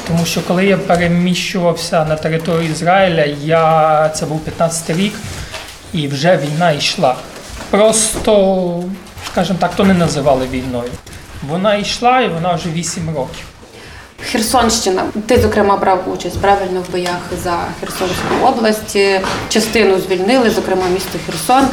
Тому 0.07 0.25
що 0.25 0.41
коли 0.41 0.65
я 0.65 0.77
переміщувався 0.77 2.05
на 2.05 2.15
територію 2.15 2.71
Ізраїля, 2.71 3.25
я 3.43 4.09
це 4.09 4.25
був 4.25 4.39
15 4.39 4.89
рік, 4.97 5.13
і 5.93 6.07
вже 6.07 6.37
війна 6.37 6.71
йшла. 6.71 7.15
Просто, 7.69 8.83
скажімо 9.37 9.59
так, 9.61 9.75
то 9.75 9.83
не 9.83 9.93
називали 9.93 10.47
війною. 10.51 10.89
Вона 11.49 11.75
йшла 11.75 12.21
і 12.21 12.29
вона 12.29 12.53
вже 12.53 12.69
8 12.69 13.07
років. 13.07 13.45
Херсонщина. 14.31 15.03
Ти, 15.27 15.37
зокрема, 15.41 15.77
брав 15.77 16.03
участь 16.13 16.41
правильно 16.41 16.83
в 16.87 16.91
боях 16.91 17.19
за 17.43 17.57
Херсонську 17.79 18.45
область. 18.45 18.97
Частину 19.49 19.99
звільнили, 19.99 20.49
зокрема 20.49 20.83
місто 20.93 21.19
Херсон. 21.25 21.67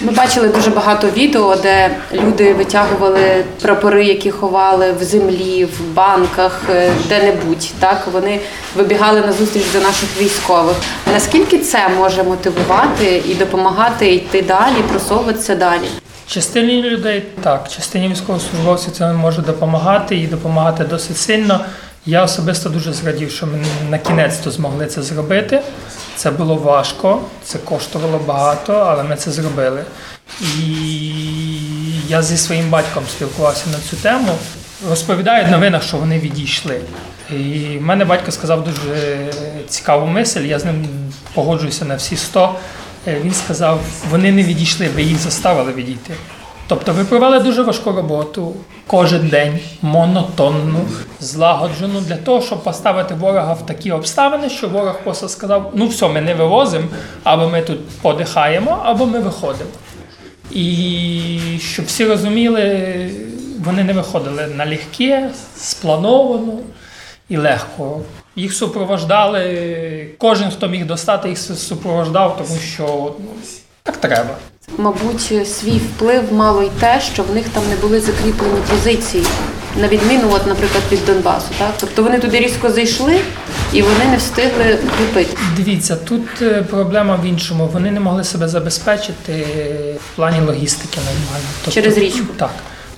Ми 0.00 0.12
бачили 0.12 0.48
дуже 0.48 0.70
багато 0.70 1.10
відео, 1.10 1.56
де 1.56 1.90
люди 2.12 2.54
витягували 2.54 3.44
прапори, 3.62 4.04
які 4.04 4.30
ховали 4.30 4.92
в 4.92 5.04
землі, 5.04 5.64
в 5.64 5.94
банках, 5.94 6.60
е, 6.70 6.92
де-небудь. 7.08 7.70
Так 7.78 8.08
вони 8.12 8.40
вибігали 8.76 9.20
на 9.20 9.32
зустріч 9.32 9.64
до 9.72 9.80
наших 9.80 10.08
військових. 10.20 10.76
Наскільки 11.12 11.58
це 11.58 11.88
може 11.88 12.22
мотивувати 12.22 13.22
і 13.28 13.34
допомагати 13.34 14.14
йти 14.14 14.42
далі, 14.42 14.82
просовуватися 14.90 15.54
далі? 15.54 15.88
Частині 16.30 16.82
людей 16.82 17.22
так, 17.42 17.68
частині 17.68 18.08
військовослужбовців 18.08 18.92
це 18.92 19.12
може 19.12 19.42
допомагати 19.42 20.16
і 20.16 20.26
допомагати 20.26 20.84
досить 20.84 21.16
сильно. 21.16 21.60
Я 22.06 22.24
особисто 22.24 22.68
дуже 22.68 22.92
зрадів, 22.92 23.30
що 23.30 23.46
ми 23.46 23.64
на 23.90 23.98
кінець 23.98 24.36
то 24.36 24.50
змогли 24.50 24.86
це 24.86 25.02
зробити. 25.02 25.60
Це 26.16 26.30
було 26.30 26.54
важко, 26.54 27.22
це 27.44 27.58
коштувало 27.58 28.20
багато, 28.26 28.72
але 28.72 29.02
ми 29.02 29.16
це 29.16 29.30
зробили. 29.30 29.84
І 30.40 31.14
я 32.08 32.22
зі 32.22 32.36
своїм 32.36 32.70
батьком 32.70 33.04
спілкувався 33.10 33.70
на 33.70 33.78
цю 33.90 33.96
тему. 33.96 34.32
Розповідають 34.88 35.48
в 35.48 35.50
новинах, 35.50 35.82
що 35.82 35.96
вони 35.96 36.18
відійшли. 36.18 36.80
І 37.30 37.78
в 37.78 37.82
мене 37.82 38.04
батько 38.04 38.30
сказав 38.30 38.64
дуже 38.64 39.18
цікаву 39.68 40.06
мисль, 40.06 40.40
я 40.40 40.58
з 40.58 40.64
ним 40.64 40.86
погоджуюся 41.34 41.84
на 41.84 41.96
всі 41.96 42.16
100. 42.16 42.54
Е, 43.06 43.20
Він 43.24 43.34
сказав, 43.34 43.80
вони 44.10 44.32
не 44.32 44.42
відійшли, 44.42 44.88
ви 44.88 45.02
їх 45.02 45.18
заставили 45.18 45.72
відійти. 45.72 46.14
Тобто 46.66 46.92
ви 46.92 47.04
провели 47.04 47.38
дуже 47.38 47.62
важку 47.62 47.92
роботу 47.92 48.54
кожен 48.86 49.28
день, 49.28 49.58
монотонну, 49.82 50.80
злагоджену 51.20 52.00
для 52.00 52.16
того, 52.16 52.42
щоб 52.42 52.64
поставити 52.64 53.14
ворога 53.14 53.52
в 53.52 53.66
такі 53.66 53.92
обставини, 53.92 54.50
що 54.50 54.68
ворог 54.68 55.00
просто 55.04 55.28
сказав: 55.28 55.72
ну 55.74 55.86
все, 55.86 56.08
ми 56.08 56.20
не 56.20 56.34
вивозимо, 56.34 56.84
або 57.24 57.48
ми 57.48 57.62
тут 57.62 57.88
подихаємо, 57.88 58.82
або 58.84 59.06
ми 59.06 59.18
виходимо. 59.18 59.70
І 60.50 61.58
щоб 61.60 61.86
всі 61.86 62.04
розуміли, 62.04 62.86
вони 63.64 63.84
не 63.84 63.92
виходили 63.92 64.46
налегке, 64.46 65.30
сплановано 65.56 66.58
і 67.28 67.36
легко. 67.36 68.00
Їх 68.36 68.52
супровождали, 68.54 70.06
кожен, 70.18 70.50
хто 70.50 70.68
міг 70.68 70.86
достати, 70.86 71.28
їх 71.28 71.38
супровождав, 71.38 72.36
тому 72.38 72.60
що 72.60 73.14
ну, 73.18 73.30
так 73.82 73.96
треба. 73.96 74.36
Мабуть, 74.78 75.48
свій 75.48 75.78
вплив 75.78 76.32
мало 76.32 76.62
й 76.62 76.70
те, 76.80 77.00
що 77.00 77.22
в 77.22 77.34
них 77.34 77.48
там 77.48 77.62
не 77.70 77.76
були 77.76 78.00
закріплені 78.00 78.60
позиції, 78.70 79.24
на 79.76 79.88
відміну, 79.88 80.30
от, 80.32 80.46
наприклад, 80.46 80.82
від 80.92 81.06
Донбасу. 81.06 81.46
Так? 81.58 81.74
Тобто 81.80 82.02
вони 82.02 82.18
туди 82.18 82.40
різко 82.40 82.70
зайшли 82.70 83.20
і 83.72 83.82
вони 83.82 84.04
не 84.10 84.16
встигли 84.16 84.78
купити. 84.98 85.36
Дивіться, 85.56 85.96
тут 85.96 86.42
е, 86.42 86.62
проблема 86.70 87.16
в 87.16 87.24
іншому. 87.24 87.70
Вони 87.72 87.90
не 87.90 88.00
могли 88.00 88.24
себе 88.24 88.48
забезпечити 88.48 89.46
в 89.96 90.16
плані 90.16 90.40
логістики 90.40 90.98
нормально. 91.00 91.48
Тобто, 91.64 91.80
Через 91.80 91.98
річку. 91.98 92.26
Так. 92.36 92.50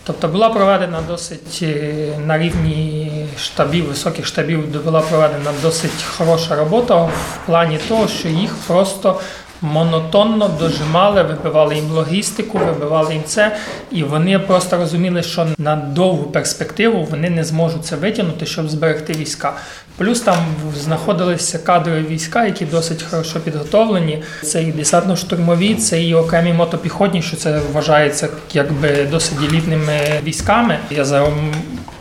Тобто 0.05 0.29
була 0.29 0.49
проведена 0.49 1.01
досить 1.09 1.59
е, 1.63 1.95
на 2.27 2.39
рівні 2.39 3.27
штабів, 3.39 3.89
високих 3.89 4.27
штабів, 4.27 4.85
була 4.85 5.01
проведена 5.01 5.51
досить 5.63 6.03
хороша 6.17 6.57
робота 6.57 6.95
в 6.95 7.39
плані 7.47 7.79
того, 7.89 8.09
що 8.09 8.29
їх 8.29 8.55
просто 8.67 9.21
монотонно 9.63 10.49
дожимали, 10.49 11.23
вибивали 11.23 11.75
їм 11.75 11.91
логістику, 11.91 12.59
вибивали 12.59 13.15
їм 13.15 13.23
це, 13.27 13.57
і 13.91 14.03
вони 14.03 14.39
просто 14.39 14.77
розуміли, 14.77 15.23
що 15.23 15.47
на 15.59 15.77
довгу 15.77 16.23
перспективу 16.23 17.09
вони 17.11 17.31
не 17.31 17.45
зможуть 17.45 17.85
це 17.85 17.97
витягнути, 17.97 18.47
щоб 18.47 18.69
зберегти 18.69 19.13
війська. 19.13 19.53
Плюс 19.97 20.21
там 20.21 20.37
знаходилися 20.81 21.59
кадрові 21.59 22.05
війська, 22.09 22.45
які 22.45 22.65
досить 22.65 23.03
хорошо 23.03 23.41
підготовлені. 23.41 24.23
Це 24.43 24.63
і 24.63 24.73
десантно-штурмові, 24.73 25.77
це 25.77 26.03
і 26.03 26.15
окремі 26.15 26.53
мотопіхотні, 26.53 27.23
що 27.23 27.37
це 27.37 27.61
вважається 27.73 28.29
якби 28.53 29.07
досить 29.11 29.39
елітними 29.49 29.99
військами. 30.25 30.79
Я 30.91 31.05
за 31.05 31.29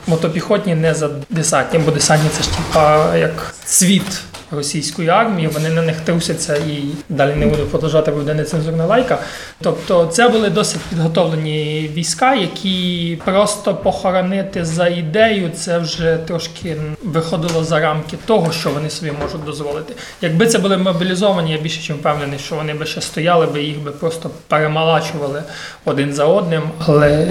мотопіхотні 0.08 0.76
не 0.76 0.94
за 0.94 1.10
десантні, 1.30 1.80
бо 1.80 1.92
десантні 1.92 2.30
це 2.30 2.44
ж 2.44 2.50
типа 2.50 3.16
як 3.18 3.54
світ 3.66 4.22
російської 4.52 5.10
армії, 5.10 5.48
вони 5.48 5.70
на 5.70 5.82
них 5.82 6.02
трусяться 6.02 6.56
і 6.56 6.84
далі 7.10 7.36
не 7.36 7.46
буду 7.46 7.66
продовжати, 7.66 8.12
бо 8.12 8.18
буде 8.18 8.34
нецензурна 8.34 8.86
лайка. 8.86 9.20
Тобто 9.62 10.06
це 10.06 10.30
були 10.30 10.50
досить 10.50 10.82
підготовлені 10.90 11.90
війська, 11.94 12.36
які 12.36 13.18
просто 13.26 13.76
похоронити 13.76 14.66
за 14.66 14.88
ідею, 14.88 15.52
це 15.56 15.78
вже 15.78 16.18
трошки 16.28 16.78
виходило 17.04 17.64
за 17.64 17.80
рамки 17.80 18.18
того, 18.26 18.52
що 18.52 18.70
вони 18.70 18.90
собі 18.90 19.12
можуть 19.22 19.46
дозволити. 19.46 19.94
Якби 20.22 20.48
це 20.48 20.58
були 20.60 20.78
мобілізовані, 20.78 21.52
я 21.52 21.58
більше 21.58 21.82
чим 21.82 21.96
впевнений, 21.96 22.40
що 22.40 22.56
вони 22.56 22.74
би 22.74 22.86
ще 22.86 23.02
стояли, 23.02 23.46
би 23.46 23.64
їх 23.64 23.80
би 23.80 23.92
просто 23.92 24.30
перемалачували 24.48 25.44
один 25.86 26.14
за 26.14 26.26
одним, 26.26 26.64
але 26.86 27.28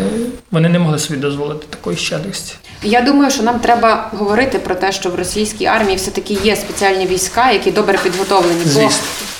вони 0.50 0.68
не 0.68 0.78
могли 0.78 0.98
собі 0.98 1.20
дозволити 1.20 1.66
такої 1.70 1.96
щедрості. 1.96 2.54
Я 2.82 3.00
думаю, 3.00 3.30
що 3.30 3.42
нам 3.42 3.60
треба 3.60 4.08
говорити 4.12 4.58
про 4.58 4.74
те, 4.74 4.92
що 4.92 5.10
в 5.10 5.14
російській 5.14 5.66
армії 5.66 5.96
все-таки 5.96 6.34
є 6.34 6.56
спеціальні 6.56 7.06
війська, 7.10 7.50
які 7.50 7.70
добре 7.70 7.98
підготовлені. 8.02 8.62
Бо 8.74 8.90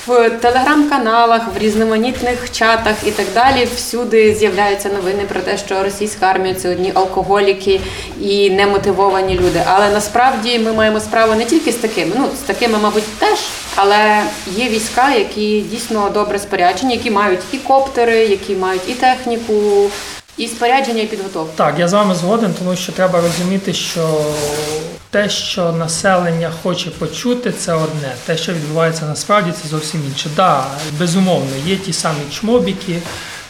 в 0.07 0.29
телеграм-каналах, 0.29 1.41
в 1.55 1.57
різноманітних 1.57 2.51
чатах 2.51 2.95
і 3.05 3.11
так 3.11 3.25
далі 3.33 3.67
всюди 3.75 4.35
з'являються 4.35 4.89
новини 4.89 5.23
про 5.29 5.39
те, 5.41 5.57
що 5.57 5.83
російська 5.83 6.25
армія 6.25 6.55
це 6.55 6.71
одні 6.71 6.91
алкоголіки 6.95 7.81
і 8.21 8.49
немотивовані 8.49 9.35
люди. 9.35 9.63
Але 9.65 9.89
насправді 9.89 10.59
ми 10.59 10.73
маємо 10.73 10.99
справу 10.99 11.35
не 11.35 11.45
тільки 11.45 11.71
з 11.71 11.75
такими, 11.75 12.11
ну 12.17 12.25
з 12.35 12.39
такими, 12.39 12.77
мабуть, 12.81 13.17
теж. 13.19 13.39
Але 13.75 14.21
є 14.47 14.69
війська, 14.69 15.13
які 15.13 15.61
дійсно 15.61 16.09
добре 16.13 16.39
споряджені, 16.39 16.93
які 16.93 17.11
мають 17.11 17.41
і 17.51 17.57
коптери, 17.57 18.17
які 18.17 18.55
мають 18.55 18.89
і 18.89 18.93
техніку, 18.93 19.89
і 20.37 20.47
спорядження, 20.47 21.01
і 21.01 21.07
підготовка. 21.07 21.51
Так, 21.55 21.79
я 21.79 21.87
з 21.87 21.93
вами 21.93 22.15
згоден, 22.15 22.53
тому 22.59 22.75
що 22.75 22.91
треба 22.91 23.21
розуміти, 23.21 23.73
що 23.73 24.21
те, 25.09 25.29
що 25.29 25.71
населення 25.71 26.51
хоче 26.63 26.89
почути, 26.89 27.51
це 27.51 27.73
одне. 27.73 28.15
Те, 28.25 28.37
що 28.37 28.53
відбувається 28.53 29.05
насправді, 29.05 29.51
це 29.63 29.69
зовсім 29.69 30.01
інше. 30.09 30.23
Так, 30.23 30.35
да, 30.35 30.65
безумовно, 30.99 31.51
є 31.65 31.75
ті 31.75 31.93
самі 31.93 32.19
чмобіки, 32.31 33.01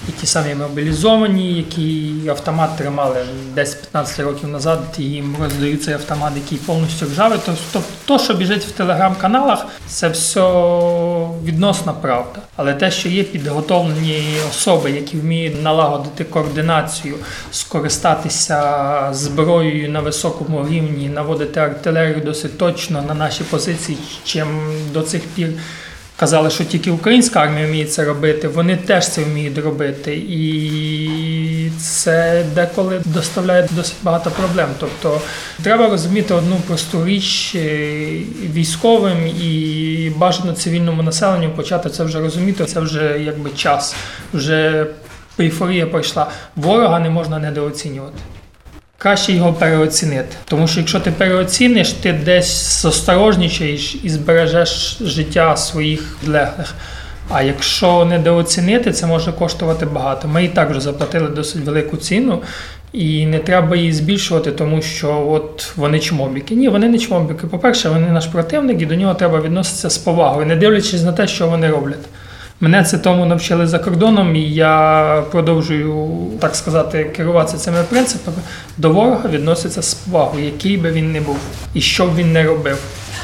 і 0.09 0.11
ті 0.11 0.27
самі 0.27 0.55
мобілізовані, 0.55 1.53
які 1.53 2.13
автомат 2.29 2.77
тримали 2.77 3.15
10-15 3.55 4.23
років 4.23 4.49
назад, 4.49 4.79
і 4.97 5.03
їм 5.03 5.35
роздають 5.43 5.83
цей 5.83 5.93
автомат, 5.93 6.33
який 6.35 6.57
повністю 6.57 7.05
ржавий. 7.05 7.39
Тобто, 7.45 7.89
то, 8.05 8.19
що 8.19 8.33
біжить 8.33 8.65
в 8.65 8.71
телеграм-каналах, 8.71 9.65
це 9.87 10.09
все 10.09 10.41
відносна 11.43 11.93
правда. 11.93 12.41
Але 12.55 12.73
те, 12.73 12.91
що 12.91 13.09
є 13.09 13.23
підготовлені 13.23 14.23
особи, 14.49 14.91
які 14.91 15.17
вміють 15.17 15.63
налагодити 15.63 16.23
координацію, 16.23 17.15
скористатися 17.51 19.09
зброєю 19.11 19.89
на 19.89 19.99
високому 19.99 20.67
рівні, 20.69 21.09
наводити 21.09 21.59
артилерію 21.59 22.21
досить 22.25 22.57
точно 22.57 23.01
на 23.01 23.13
наші 23.13 23.43
позиції, 23.43 23.97
чим 24.23 24.47
до 24.93 25.01
цих 25.01 25.21
пір. 25.21 25.49
Казали, 26.21 26.49
що 26.49 26.63
тільки 26.63 26.91
українська 26.91 27.39
армія 27.39 27.67
вміє 27.67 27.85
це 27.85 28.05
робити, 28.05 28.47
вони 28.47 28.77
теж 28.77 29.09
це 29.09 29.23
вміють 29.23 29.57
робити, 29.57 30.15
і 30.15 31.71
це 31.79 32.45
деколи 32.55 33.01
доставляє 33.05 33.67
досить 33.71 33.95
багато 34.03 34.31
проблем. 34.31 34.69
Тобто 34.79 35.21
треба 35.63 35.89
розуміти 35.89 36.33
одну 36.33 36.55
просту 36.55 37.05
річ 37.05 37.55
е, 37.55 37.59
військовим 38.53 39.27
і 39.27 40.11
бажано 40.17 40.53
цивільному 40.53 41.03
населенню 41.03 41.49
почати 41.49 41.89
це 41.89 42.03
вже 42.03 42.19
розуміти. 42.19 42.65
Це 42.65 42.79
вже 42.79 43.19
якби 43.25 43.49
час. 43.49 43.95
Вже 44.33 44.87
ейфорія 45.39 45.87
пройшла. 45.87 46.31
Ворога 46.55 46.99
не 46.99 47.09
можна 47.09 47.39
недооцінювати. 47.39 48.17
Краще 49.01 49.33
його 49.33 49.53
переоцінити. 49.53 50.35
Тому 50.45 50.67
що 50.67 50.79
якщо 50.79 50.99
ти 50.99 51.11
переоціниш, 51.11 51.91
ти 51.91 52.13
десь 52.13 52.85
осторожнічаєш 52.85 53.95
і 54.03 54.09
збережеш 54.09 54.97
життя 55.01 55.57
своїх 55.57 56.17
підлеглих. 56.21 56.73
А 57.29 57.41
якщо 57.41 58.05
недооцінити, 58.05 58.91
це 58.91 59.07
може 59.07 59.31
коштувати 59.31 59.85
багато. 59.85 60.27
Ми 60.27 60.43
і 60.43 60.47
так 60.47 60.69
вже 60.69 60.81
заплатили 60.81 61.27
досить 61.27 61.65
велику 61.65 61.97
ціну, 61.97 62.41
і 62.93 63.25
не 63.25 63.39
треба 63.39 63.75
її 63.75 63.93
збільшувати, 63.93 64.51
тому 64.51 64.81
що 64.81 65.27
от 65.29 65.71
вони 65.75 65.99
чмобіки. 65.99 66.55
Ні, 66.55 66.69
вони 66.69 66.89
не 66.89 66.99
чмобіки. 66.99 67.47
По-перше, 67.47 67.89
вони 67.89 68.07
наш 68.07 68.25
противник, 68.25 68.81
і 68.81 68.85
до 68.85 68.95
нього 68.95 69.13
треба 69.13 69.41
відноситися 69.41 69.89
з 69.89 69.97
повагою, 69.97 70.47
не 70.47 70.55
дивлячись 70.55 71.03
на 71.03 71.11
те, 71.11 71.27
що 71.27 71.47
вони 71.47 71.69
роблять. 71.69 72.05
Мене 72.63 72.83
це 72.83 72.97
тому 72.97 73.25
навчили 73.25 73.67
за 73.67 73.79
кордоном, 73.79 74.35
і 74.35 74.53
я 74.53 75.23
продовжую, 75.31 76.17
так 76.39 76.55
сказати, 76.55 77.03
керуватися 77.03 77.57
цими 77.57 77.83
принципами. 77.89 78.37
До 78.77 78.89
ворога 78.89 79.29
відноситься 79.29 79.81
з 79.81 79.93
повагою, 79.93 80.45
який 80.45 80.77
би 80.77 80.91
він 80.91 81.11
не 81.11 81.21
був, 81.21 81.37
і 81.73 81.81
що 81.81 82.05
б 82.05 82.15
він 82.15 82.33
не 82.33 82.43
робив. 82.43 82.77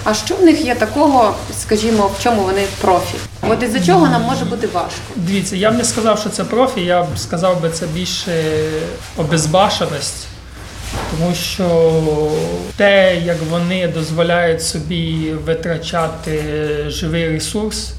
А 0.04 0.14
що 0.14 0.36
в 0.36 0.44
них 0.44 0.66
є 0.66 0.76
такого, 0.76 1.36
скажімо, 1.60 2.12
в 2.20 2.24
чому 2.24 2.42
вони 2.42 2.62
профі? 2.82 3.18
От 3.50 3.64
із-за 3.64 3.80
чого 3.80 4.08
нам 4.08 4.22
може 4.22 4.46
бути 4.46 4.68
важко? 4.68 5.02
Дивіться, 5.16 5.56
я 5.56 5.72
б 5.72 5.78
не 5.78 5.84
сказав, 5.84 6.20
що 6.20 6.30
це 6.30 6.44
профі, 6.44 6.82
я 6.82 7.04
б 7.04 7.08
сказав 7.18 7.62
би 7.62 7.70
це 7.70 7.86
більше 7.88 8.32
обезбашеність. 9.18 10.28
Тому 11.12 11.36
що 11.36 11.92
те, 12.78 13.22
як 13.26 13.38
вони 13.50 13.88
дозволяють 13.88 14.64
собі 14.64 15.34
витрачати 15.46 16.44
живий 16.88 17.30
ресурс, 17.30 17.94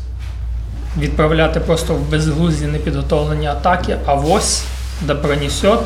відправляти 0.99 1.61
просто 1.61 1.95
в 1.95 2.11
безглузді 2.11 2.67
непідготовлені 2.67 3.47
атаки, 3.47 3.97
а 4.07 4.15
ось 4.15 4.65
да 5.03 5.15
пронесет. 5.15 5.79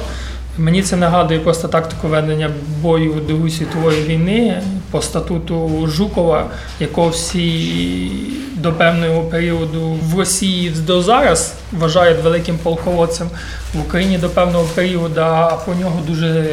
Мені 0.59 0.82
це 0.82 0.97
нагадує 0.97 1.40
просто 1.40 1.68
тактику 1.68 2.09
ведення 2.09 2.50
бою 2.80 3.12
Другої 3.28 3.50
світової 3.50 4.02
війни 4.02 4.62
по 4.90 5.02
статуту 5.02 5.87
Жукова, 5.87 6.47
якого 6.80 7.09
всі 7.09 8.11
до 8.56 8.73
певного 8.73 9.23
періоду 9.23 9.99
в 10.02 10.18
Росії 10.18 10.71
до 10.71 11.02
зараз 11.02 11.54
вважають 11.73 12.23
великим 12.23 12.59
полководцем. 12.59 13.30
В 13.75 13.80
Україні 13.80 14.18
до 14.18 14.28
певного 14.28 14.64
періоду 14.75 15.21
а 15.21 15.56
про 15.64 15.75
нього 15.75 16.00
дуже 16.06 16.47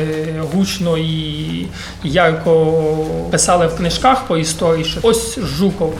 гучно 0.54 0.98
і 0.98 1.68
ярко 2.04 2.74
писали 3.32 3.68
в 3.68 3.76
книжках 3.76 4.28
по 4.28 4.38
історії, 4.38 4.86
що 4.86 5.00
ось 5.04 5.40
Жуков. 5.40 5.94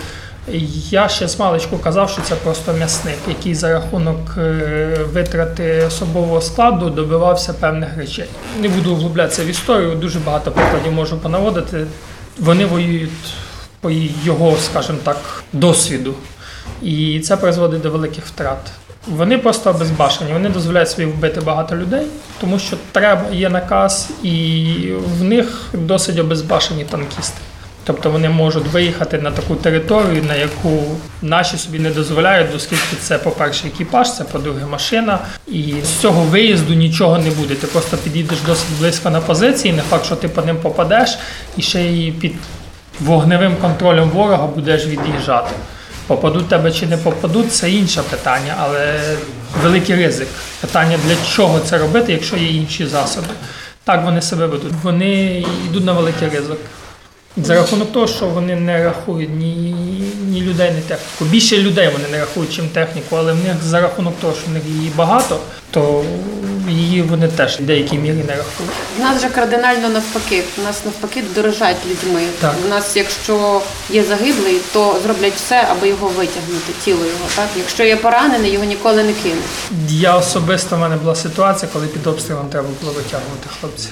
Я 0.90 1.10
ще 1.10 1.28
з 1.28 1.40
маличку 1.40 1.78
казав, 1.78 2.10
що 2.10 2.22
це 2.22 2.36
просто 2.36 2.74
м'ясник, 2.74 3.18
який 3.28 3.56
за 3.56 3.74
рахунок 3.74 4.18
е, 4.38 5.06
витрати 5.14 5.84
особового 5.88 6.42
складу 6.42 6.90
добивався 6.90 7.54
певних 7.54 7.98
речей. 7.98 8.26
Не 8.62 8.68
буду 8.68 8.92
углублятися 8.94 9.44
в 9.44 9.48
історію, 9.48 9.96
дуже 9.96 10.20
багато 10.20 10.52
прикладів 10.52 10.92
можу 10.92 11.18
понаводити. 11.18 11.86
Вони 12.38 12.66
воюють 12.66 13.34
по 13.80 13.92
його, 14.24 14.58
скажімо 14.58 14.98
так, 15.04 15.18
досвіду. 15.54 16.14
І 16.82 17.20
це 17.20 17.38
призводить 17.38 17.82
до 17.82 17.92
великих 17.92 18.26
втрат. 18.26 18.72
Вони 19.08 19.38
просто 19.38 19.74
безбашені, 19.74 20.34
вони 20.34 20.50
дозволяють 20.50 20.90
собі 20.90 21.06
вбити 21.06 21.42
багато 21.42 21.76
людей, 21.76 22.08
тому 22.42 22.60
що 22.60 22.78
треба, 22.92 23.22
є 23.32 23.50
наказ, 23.50 24.10
і 24.24 24.74
в 25.20 25.24
них 25.24 25.62
досить 25.74 26.20
обезбашені 26.20 26.84
танкісти. 26.84 27.42
Тобто 27.90 28.12
вони 28.12 28.30
можуть 28.30 28.68
виїхати 28.68 29.18
на 29.18 29.32
таку 29.32 29.56
територію, 29.56 30.24
на 30.28 30.36
яку 30.36 30.84
наші 31.22 31.58
собі 31.58 31.80
не 31.80 31.90
дозволяють, 31.90 32.56
оскільки 32.56 32.96
це, 33.02 33.18
по-перше, 33.18 33.68
екіпаж, 33.68 34.14
це 34.14 34.24
по-друге, 34.24 34.66
машина. 34.66 35.20
І 35.48 35.74
з 35.84 36.02
цього 36.02 36.24
виїзду 36.24 36.74
нічого 36.74 37.18
не 37.18 37.30
буде. 37.30 37.56
Ти 37.56 37.68
просто 37.68 37.98
підійдеш 37.98 38.38
досить 38.46 38.80
близько 38.80 39.10
на 39.10 39.22
позиції, 39.22 39.74
не 39.74 39.82
факт, 39.82 40.06
що 40.06 40.16
ти 40.16 40.28
по 40.28 40.42
ним 40.42 40.58
попадеш, 40.58 41.18
і 41.58 41.62
ще 41.62 41.82
й 41.82 42.12
під 42.12 42.34
вогневим 43.00 43.56
контролем 43.56 44.10
ворога 44.10 44.48
будеш 44.48 44.86
від'їжджати. 44.86 45.52
Попадуть 46.08 46.48
тебе 46.48 46.72
чи 46.72 46.88
не 46.88 46.98
попадуть, 46.98 47.54
це 47.54 47.72
інше 47.72 48.02
питання, 48.10 48.56
але 48.60 49.00
великий 49.64 49.96
ризик. 49.96 50.28
Питання 50.62 50.98
для 51.08 51.16
чого 51.36 51.60
це 51.60 51.78
робити, 51.78 52.12
якщо 52.12 52.38
є 52.38 52.48
інші 52.48 52.86
засоби. 52.86 53.34
Так 53.84 54.06
вони 54.06 54.22
себе 54.22 54.48
ведуть. 54.48 54.74
Вони 54.84 55.44
йдуть 55.70 55.86
на 55.86 55.94
великий 55.94 56.30
ризик. 56.30 56.58
За 57.38 57.56
рахунок 57.56 57.92
того, 57.92 58.08
що 58.08 58.26
вони 58.26 58.56
не 58.56 58.84
рахують 58.84 59.30
ні, 59.30 59.76
ні 60.28 60.42
людей, 60.42 60.72
ні 60.72 60.82
техніку. 60.82 61.26
Більше 61.26 61.58
людей 61.58 61.90
вони 61.94 62.06
не 62.12 62.20
рахують, 62.20 62.54
чим 62.54 62.70
техніку, 62.70 63.16
але 63.16 63.34
в 63.34 63.36
них 63.36 63.56
за 63.64 63.82
рахунок 63.82 64.14
того, 64.22 64.34
що 64.34 64.52
в 64.52 64.54
них 64.54 64.64
її 64.66 64.92
багато, 64.96 65.40
то 65.72 66.04
її 66.70 67.02
вони 67.02 67.28
теж 67.28 67.60
в 67.60 67.64
деякій 67.64 67.98
мірі 67.98 68.24
не 68.28 68.36
рахують. 68.36 68.72
У 69.00 69.02
нас 69.02 69.22
же 69.22 69.30
кардинально 69.30 69.90
навпаки. 69.90 70.44
У 70.58 70.62
нас 70.62 70.86
навпаки 70.86 71.24
дорожать 71.36 71.78
людьми. 71.90 72.22
Так. 72.40 72.56
У 72.66 72.70
нас, 72.70 72.96
якщо 72.96 73.62
є 73.90 74.04
загиблий, 74.04 74.60
то 74.74 75.00
зроблять 75.04 75.34
все, 75.36 75.68
аби 75.72 75.88
його 75.88 76.08
витягнути, 76.08 76.74
тіло 76.86 77.06
його. 77.06 77.26
Так, 77.36 77.48
якщо 77.58 77.84
є 77.84 77.96
поранений, 77.96 78.52
його 78.52 78.66
ніколи 78.66 79.04
не 79.04 79.14
кинуть. 79.14 79.44
Я 79.88 80.18
особисто 80.18 80.76
в 80.76 80.80
мене 80.80 80.96
була 80.96 81.16
ситуація, 81.16 81.70
коли 81.74 81.88
під 81.88 82.08
обстрілом 82.08 82.48
треба 82.50 82.68
було 82.82 82.94
витягувати 82.94 83.50
хлопців. 83.60 83.92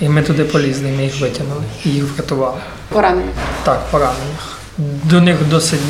І 0.00 0.08
ми 0.08 0.22
туди 0.22 0.44
полізли, 0.44 0.88
ми 0.96 1.02
їх 1.04 1.20
витягнули 1.20 1.62
і 1.84 1.88
їх 1.88 2.04
врятували. 2.04 2.60
Поранений. 2.88 3.34
Так, 3.64 3.80
поранених. 3.90 4.58
До 4.78 5.20
них 5.20 5.36
досить 5.50 5.80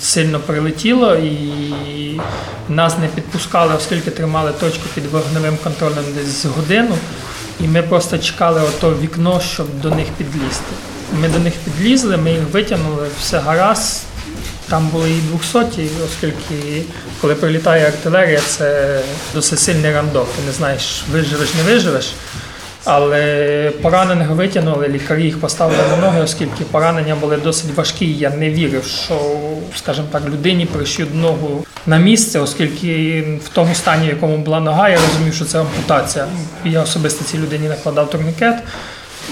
сильно 0.00 0.40
прилетіло 0.40 1.14
і 1.14 2.20
нас 2.68 2.98
не 2.98 3.06
підпускали, 3.06 3.74
оскільки 3.74 4.10
тримали 4.10 4.52
точку 4.60 4.82
під 4.94 5.06
вогневим 5.06 5.56
контролем 5.64 6.04
десь 6.14 6.42
з 6.42 6.44
годину. 6.44 6.94
І 7.60 7.68
ми 7.68 7.82
просто 7.82 8.18
чекали 8.18 8.60
ото 8.60 8.94
вікно, 9.02 9.40
щоб 9.40 9.80
до 9.80 9.90
них 9.90 10.06
підлізти. 10.18 10.72
Ми 11.20 11.28
до 11.28 11.38
них 11.38 11.52
підлізли, 11.64 12.16
ми 12.16 12.30
їх 12.30 12.40
витягнули, 12.52 13.08
все 13.20 13.38
гаразд. 13.38 14.02
Там 14.68 14.88
були 14.88 15.10
і 15.10 15.20
200, 15.20 15.88
оскільки 16.06 16.82
коли 17.20 17.34
прилітає 17.34 17.86
артилерія, 17.86 18.40
це 18.46 19.00
досить 19.34 19.58
сильний 19.58 19.92
рандок. 19.92 20.28
Ти 20.36 20.42
не 20.46 20.52
знаєш, 20.52 21.04
виживеш, 21.12 21.54
не 21.54 21.72
виживеш. 21.72 22.12
Але 22.88 23.72
поранених 23.82 24.30
витягнули, 24.30 24.88
лікарі 24.88 25.24
їх 25.24 25.40
поставили 25.40 25.78
на 25.90 25.96
ноги, 25.96 26.20
оскільки 26.20 26.64
поранення 26.64 27.14
були 27.14 27.36
досить 27.36 27.76
важкі. 27.76 28.12
Я 28.12 28.30
не 28.30 28.50
вірив, 28.50 28.84
що, 28.84 29.20
скажімо 29.76 30.06
так, 30.12 30.24
людині 30.26 30.66
пришьють 30.66 31.14
ногу 31.14 31.66
на 31.86 31.98
місце, 31.98 32.40
оскільки 32.40 33.20
в 33.44 33.48
тому 33.48 33.74
стані, 33.74 34.06
в 34.06 34.10
якому 34.10 34.38
була 34.38 34.60
нога, 34.60 34.88
я 34.88 34.98
розумів, 35.00 35.34
що 35.34 35.44
це 35.44 35.60
ампутація. 35.60 36.26
Я 36.64 36.82
особисто 36.82 37.24
цій 37.24 37.38
людині 37.38 37.68
накладав 37.68 38.10
турнікет. 38.10 38.56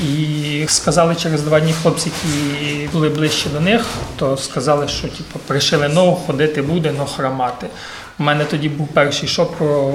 І 0.02 0.64
сказали 0.68 1.14
через 1.14 1.42
два 1.42 1.60
дні 1.60 1.74
хлопці, 1.82 2.10
які 2.24 2.88
були 2.92 3.08
ближче 3.08 3.48
до 3.48 3.60
них, 3.60 3.86
то 4.16 4.36
сказали, 4.36 4.88
що 4.88 5.08
типу, 5.08 5.38
пришили 5.46 5.88
ногу, 5.88 6.16
ходити 6.26 6.62
буде, 6.62 6.92
но 6.98 7.06
хромати. 7.06 7.66
У 8.18 8.22
мене 8.22 8.44
тоді 8.44 8.68
був 8.68 8.88
перший 8.88 9.28
шок 9.28 9.56
про 9.56 9.92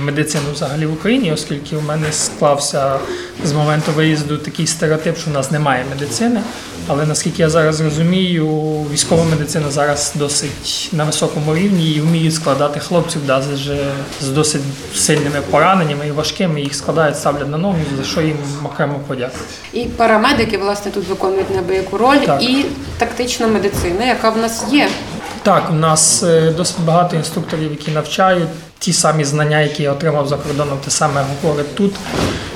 медицину 0.00 0.44
взагалі 0.52 0.86
в 0.86 0.92
Україні, 0.92 1.32
оскільки 1.32 1.76
у 1.76 1.80
мене 1.80 2.12
склався 2.12 2.98
з 3.44 3.52
моменту 3.52 3.92
виїзду 3.92 4.36
такий 4.36 4.66
стереотип, 4.66 5.18
що 5.18 5.30
в 5.30 5.34
нас 5.34 5.50
немає 5.50 5.84
медицини. 5.90 6.40
Але 6.86 7.06
наскільки 7.06 7.42
я 7.42 7.50
зараз 7.50 7.80
розумію, 7.80 8.46
військова 8.92 9.24
медицина 9.24 9.70
зараз 9.70 10.12
досить 10.14 10.88
на 10.92 11.04
високому 11.04 11.56
рівні 11.56 11.90
і 11.90 12.00
вміють 12.00 12.34
складати 12.34 12.80
хлопців 12.80 13.20
да, 13.26 13.42
з, 13.42 14.28
досить 14.28 14.62
сильними 14.94 15.40
пораненнями 15.50 16.08
і 16.08 16.10
важкими. 16.10 16.60
Їх 16.60 16.74
складають, 16.74 17.16
ставлять 17.16 17.48
на 17.48 17.58
ноги, 17.58 17.80
за 17.98 18.04
що 18.04 18.20
їм 18.20 18.36
окремо 18.64 19.00
подяку. 19.06 19.36
І 19.72 19.84
парамедики 19.84 20.58
власне 20.58 20.90
тут 20.90 21.08
виконують 21.08 21.50
неабияку 21.50 21.98
роль, 21.98 22.18
Так. 22.26 22.42
і 22.42 22.64
тактична 22.98 23.46
медицина, 23.46 24.04
яка 24.04 24.30
в 24.30 24.38
нас 24.38 24.64
є. 24.72 24.88
Так, 25.42 25.70
у 25.70 25.74
нас 25.74 26.22
е, 26.22 26.52
досить 26.56 26.80
багато 26.84 27.16
інструкторів, 27.16 27.70
які 27.70 27.90
навчають 27.90 28.48
ті 28.78 28.92
самі 28.92 29.24
знання, 29.24 29.60
які 29.60 29.82
я 29.82 29.92
отримав 29.92 30.28
за 30.28 30.36
кордоном, 30.36 30.78
те 30.84 30.90
саме 30.90 31.24
говорять 31.42 31.74
тут. 31.74 31.94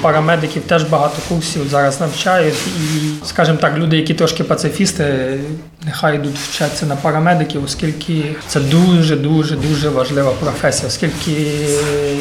Парамедиків 0.01 0.63
теж 0.63 0.83
багато 0.83 1.15
курсів 1.29 1.69
зараз 1.71 2.01
навчають. 2.01 2.55
І, 2.55 3.27
скажімо 3.27 3.59
так, 3.61 3.77
люди, 3.79 3.97
які 3.97 4.15
трошки 4.15 4.45
пацифісти, 4.45 5.39
нехай 5.85 6.17
йдуть 6.17 6.37
вчатися 6.39 6.87
на 6.87 6.97
парамедиків, 6.97 7.65
оскільки 7.65 8.25
це 8.49 8.61
дуже, 8.61 9.17
дуже, 9.17 9.57
дуже 9.57 9.89
важлива 9.89 10.31
професія. 10.31 10.89
Оскільки, 10.89 11.33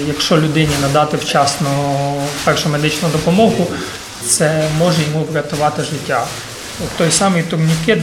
якщо 0.08 0.38
людині 0.38 0.72
надати 0.82 1.18
вчасно 1.18 1.68
першу 2.46 2.70
медичну 2.70 3.10
допомогу, 3.10 3.68
це 4.26 4.64
може 4.80 5.02
йому 5.02 5.26
врятувати 5.32 5.84
життя. 5.84 6.24
От 6.84 6.98
той 6.98 7.12
самий 7.12 7.44
турнікет 7.44 8.00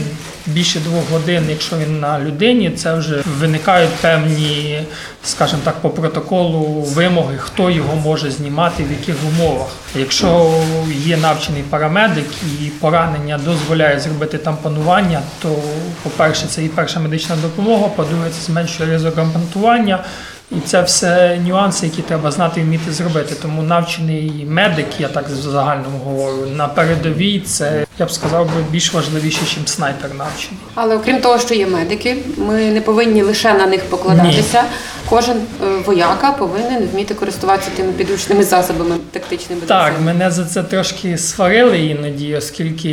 більше 0.53 0.79
двох 0.79 1.09
годин, 1.11 1.43
якщо 1.49 1.77
він 1.77 1.99
на 1.99 2.19
людині, 2.19 2.69
це 2.69 2.93
вже 2.93 3.23
виникають 3.39 3.89
певні, 3.89 4.83
скажімо 5.23 5.61
так, 5.65 5.75
по 5.81 5.89
протоколу 5.89 6.81
вимоги, 6.81 7.37
хто 7.37 7.69
його 7.69 7.95
може 7.95 8.31
знімати, 8.31 8.83
в 8.83 8.91
яких 8.91 9.15
умовах. 9.27 9.67
Якщо 9.95 10.53
є 10.89 11.17
навчений 11.17 11.63
парамедик 11.63 12.27
і 12.61 12.65
поранення 12.65 13.39
дозволяє 13.45 13.99
зробити 13.99 14.37
тампонування, 14.37 15.21
то, 15.41 15.55
по-перше, 16.03 16.47
це 16.47 16.63
і 16.63 16.69
перша 16.69 16.99
медична 16.99 17.35
допомога, 17.35 17.87
по-друге, 17.87 18.29
це 18.29 18.41
зменшує 18.41 18.89
ризик 18.89 19.17
ампутування. 19.17 20.03
І 20.51 20.59
це 20.65 20.81
все 20.81 21.39
нюанси, 21.47 21.85
які 21.85 22.01
треба 22.01 22.31
знати 22.31 22.61
і 22.61 22.63
вміти 22.63 22.91
зробити. 22.91 23.35
Тому 23.41 23.63
навчений 23.63 24.45
медик, 24.49 24.87
я 24.99 25.07
так 25.07 25.29
в 25.29 25.35
загальному 25.35 25.97
говорю, 25.97 26.49
на 26.55 26.67
передовій 26.67 27.39
це 27.39 27.85
я 27.99 28.05
б 28.05 28.11
сказав 28.11 28.45
би 28.45 28.63
більш 28.71 28.93
важливіше, 28.93 29.41
ніж 29.41 29.69
снайпер 29.69 30.09
навчений. 30.17 30.59
Але 30.75 30.95
окрім 30.95 31.21
того, 31.21 31.39
що 31.39 31.53
є 31.53 31.67
медики, 31.67 32.17
ми 32.37 32.71
не 32.71 32.81
повинні 32.81 33.21
лише 33.21 33.53
на 33.53 33.67
них 33.67 33.83
покладатися. 33.83 34.63
Кожен 35.09 35.37
е, 35.37 35.65
вояка 35.85 36.31
повинен 36.31 36.87
вміти 36.93 37.13
користуватися 37.13 37.69
тими 37.77 37.91
підручними 37.91 38.43
засобами 38.43 38.95
тактичними 39.11 39.61
Так, 39.61 39.93
мене 40.01 40.31
за 40.31 40.45
це 40.45 40.63
трошки 40.63 41.17
сварили 41.17 41.79
іноді, 41.79 42.35
оскільки 42.35 42.89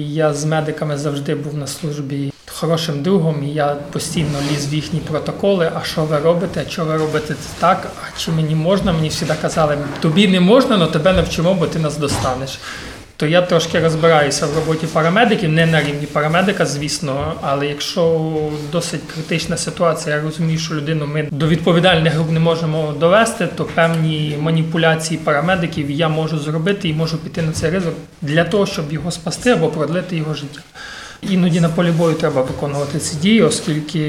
я 0.00 0.34
з 0.34 0.44
медиками 0.44 0.98
завжди 0.98 1.34
був 1.34 1.54
на 1.54 1.66
службі 1.66 2.32
хорошим 2.60 3.02
другом, 3.02 3.44
і 3.44 3.48
я 3.48 3.76
постійно 3.92 4.38
ліз 4.50 4.72
в 4.72 4.74
їхні 4.74 5.00
протоколи. 5.00 5.72
А 5.74 5.84
що 5.84 6.04
ви 6.04 6.18
робите? 6.18 6.64
А 6.66 6.70
що 6.70 6.84
ви 6.84 6.96
робите 6.96 7.34
це 7.34 7.48
так? 7.58 7.90
А 8.02 8.18
чи 8.18 8.30
мені 8.30 8.54
можна? 8.54 8.92
Мені 8.92 9.10
завжди 9.10 9.34
казали, 9.42 9.78
тобі 10.00 10.28
не 10.28 10.40
можна, 10.40 10.74
але 10.74 10.86
тебе 10.86 11.12
навчимо, 11.12 11.54
бо 11.54 11.66
ти 11.66 11.78
нас 11.78 11.96
достанеш. 11.96 12.58
То 13.16 13.26
я 13.26 13.42
трошки 13.42 13.80
розбираюся 13.80 14.46
в 14.46 14.54
роботі 14.54 14.86
парамедиків, 14.86 15.50
не 15.50 15.66
на 15.66 15.80
рівні 15.80 16.06
парамедика, 16.06 16.66
звісно. 16.66 17.34
Але 17.42 17.66
якщо 17.66 18.20
досить 18.72 19.00
критична 19.14 19.56
ситуація, 19.56 20.16
я 20.16 20.22
розумію, 20.22 20.58
що 20.58 20.74
людину 20.74 21.06
ми 21.06 21.28
до 21.30 21.48
відповідальних 21.48 22.14
груп 22.14 22.30
не 22.30 22.40
можемо 22.40 22.92
довести, 23.00 23.48
то 23.56 23.64
певні 23.64 24.36
маніпуляції 24.40 25.20
парамедиків 25.24 25.90
я 25.90 26.08
можу 26.08 26.38
зробити 26.38 26.88
і 26.88 26.94
можу 26.94 27.18
піти 27.18 27.42
на 27.42 27.52
цей 27.52 27.70
ризик 27.70 27.92
для 28.22 28.44
того, 28.44 28.66
щоб 28.66 28.92
його 28.92 29.10
спасти 29.10 29.50
або 29.50 29.68
продлити 29.68 30.16
його 30.16 30.34
життя. 30.34 30.60
Іноді 31.22 31.60
на 31.60 31.68
полі 31.68 31.90
бою 31.90 32.14
треба 32.14 32.42
виконувати 32.42 32.98
ці 32.98 33.16
дії, 33.16 33.42
оскільки 33.42 34.02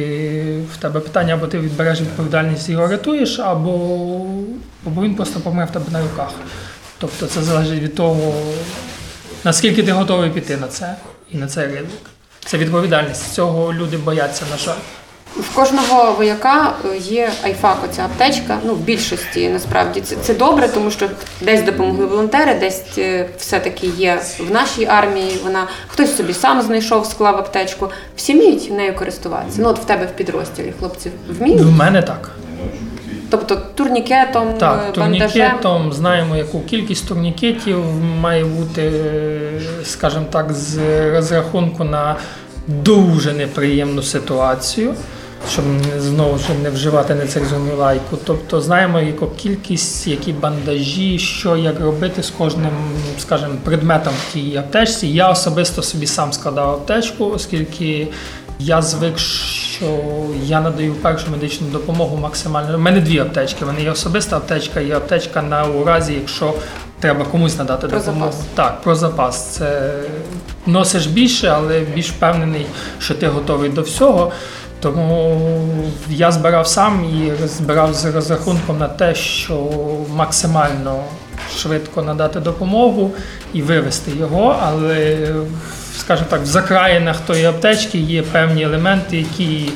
в 0.74 0.78
тебе 0.78 1.00
питання, 1.00 1.34
або 1.34 1.48
ти 1.48 1.60
відбереш 1.60 2.02
відповідальність 2.02 2.70
і 2.70 2.72
його 2.72 2.88
рятуєш, 2.88 3.40
або, 3.40 3.74
або 4.86 5.02
він 5.04 5.16
просто 5.16 5.40
помре 5.40 5.66
в 5.66 5.72
тебе 5.72 5.86
на 5.92 6.02
руках. 6.02 6.32
Тобто 6.98 7.28
це 7.28 7.42
залежить 7.42 7.84
від 7.84 7.96
того, 7.96 8.34
наскільки 9.44 9.84
ти 9.84 9.92
готовий 9.92 10.30
піти 10.30 10.58
на 10.58 10.68
це 10.68 10.96
і 11.32 11.38
на 11.38 11.48
цей 11.48 11.68
ризик. 11.68 11.90
Це 12.46 12.58
відповідальність. 12.58 13.34
Цього 13.34 13.74
люди 13.74 13.98
бояться, 13.98 14.46
на 14.52 14.58
жаль. 14.58 15.01
В 15.40 15.56
кожного 15.56 16.12
вояка 16.14 16.74
е, 16.86 16.98
є 16.98 17.32
IFAK, 17.44 17.78
оця 17.86 18.06
аптечка. 18.06 18.58
Ну, 18.66 18.74
в 18.74 18.80
більшості 18.80 19.50
насправді 19.50 20.02
це, 20.02 20.16
це 20.16 20.34
добре, 20.34 20.68
тому 20.68 20.92
що 20.92 21.08
десь 21.42 21.62
допомогли 21.64 22.06
волонтери, 22.06 22.56
десь 22.60 22.84
е, 22.98 23.30
все-таки 23.38 23.88
є 23.88 24.22
в 24.40 24.52
нашій 24.52 24.86
армії. 24.86 25.40
Вона 25.44 25.68
хтось 25.88 26.18
собі 26.18 26.34
сам 26.34 26.62
знайшов, 26.62 27.06
склав 27.06 27.36
аптечку. 27.38 27.90
Всі 28.16 28.34
вміють 28.34 28.72
нею 28.72 28.96
користуватися. 28.96 29.62
Ну, 29.62 29.70
от 29.70 29.80
в 29.80 29.84
тебе 29.84 30.06
в 30.06 30.12
підрозділі 30.12 30.74
хлопці 30.80 31.12
вміють. 31.40 31.62
В 31.62 31.72
мене 31.72 32.02
так. 32.02 32.32
Тобто 33.30 33.56
турнікетом, 33.76 34.48
е, 34.50 34.54
Так, 34.54 34.78
бандажем. 34.78 34.94
турнікетом 34.94 35.94
знаємо, 35.94 36.36
яку 36.38 36.62
кількість 36.62 37.08
турнікетів 37.08 37.86
має 38.22 38.46
бути, 38.46 38.92
скажімо 39.84 40.26
так, 40.32 40.54
з 40.54 40.78
розрахунку 41.12 41.84
на 41.84 42.16
дуже 42.68 43.34
неприємну 43.34 44.04
ситуацію, 44.04 44.94
щоб 45.50 45.66
знову 45.98 46.38
ж 46.38 46.44
не 46.64 46.70
вживати 46.70 47.16
нецензурну 47.16 47.76
лайку. 47.76 48.18
Тобто 48.26 48.62
знаємо, 48.62 49.00
яку 49.00 49.28
кількість, 49.28 50.08
які 50.08 50.34
бандажі, 50.34 51.20
що 51.20 51.58
як 51.58 51.80
робити 51.80 52.24
з 52.24 52.30
кожним, 52.30 52.72
скажімо, 53.20 53.54
предметом 53.64 54.14
в 54.28 54.34
тій 54.34 54.58
аптечці. 54.58 55.08
Я 55.08 55.30
особисто 55.30 55.84
собі 55.84 56.08
сам 56.08 56.34
складав 56.34 56.70
аптечку, 56.70 57.26
оскільки 57.26 58.08
я 58.60 58.82
звик, 58.82 59.18
що 59.20 59.86
я 60.44 60.62
надаю 60.62 60.94
першу 60.94 61.32
медичну 61.32 61.68
допомогу 61.68 62.18
максимально. 62.18 62.76
У 62.76 62.80
мене 62.80 63.00
дві 63.02 63.20
аптечки. 63.20 63.66
Мене 63.66 63.82
є 63.82 63.92
особиста 63.92 64.38
аптечка 64.38 64.80
і 64.80 64.92
аптечка 64.92 65.42
на 65.42 65.66
у 65.66 65.86
разі, 65.86 66.14
якщо 66.14 66.54
треба 67.00 67.26
комусь 67.26 67.58
надати 67.58 67.88
Про 67.88 68.00
допомогу. 68.00 68.32
запас. 68.32 68.46
Так, 68.56 68.82
про 68.82 68.96
запас. 68.96 69.46
Це 69.46 69.94
носиш 70.66 71.06
більше, 71.06 71.48
але 71.48 71.80
більш 71.80 72.10
впевнений, 72.10 72.66
що 73.00 73.14
ти 73.16 73.28
готовий 73.28 73.70
до 73.70 73.82
всього. 73.82 74.32
Тому 74.82 75.42
я 76.10 76.32
збирав 76.32 76.68
сам 76.68 77.06
і 77.06 77.48
збирав 77.48 77.94
з 77.94 78.06
розрахунком 78.06 78.78
на 78.78 78.88
те, 78.88 79.16
що 79.16 79.68
максимально 80.16 81.04
швидко 81.58 82.02
надати 82.02 82.40
допомогу 82.40 83.12
і 83.54 83.62
вивести 83.62 84.12
його, 84.20 84.56
але, 84.62 85.18
скажімо 86.00 86.28
так, 86.30 86.42
в 86.42 86.46
закраїнах 86.46 87.20
тої 87.20 87.46
аптечки 87.46 87.98
є 87.98 88.22
певні 88.22 88.64
елементи, 88.64 89.18
які 89.18 89.70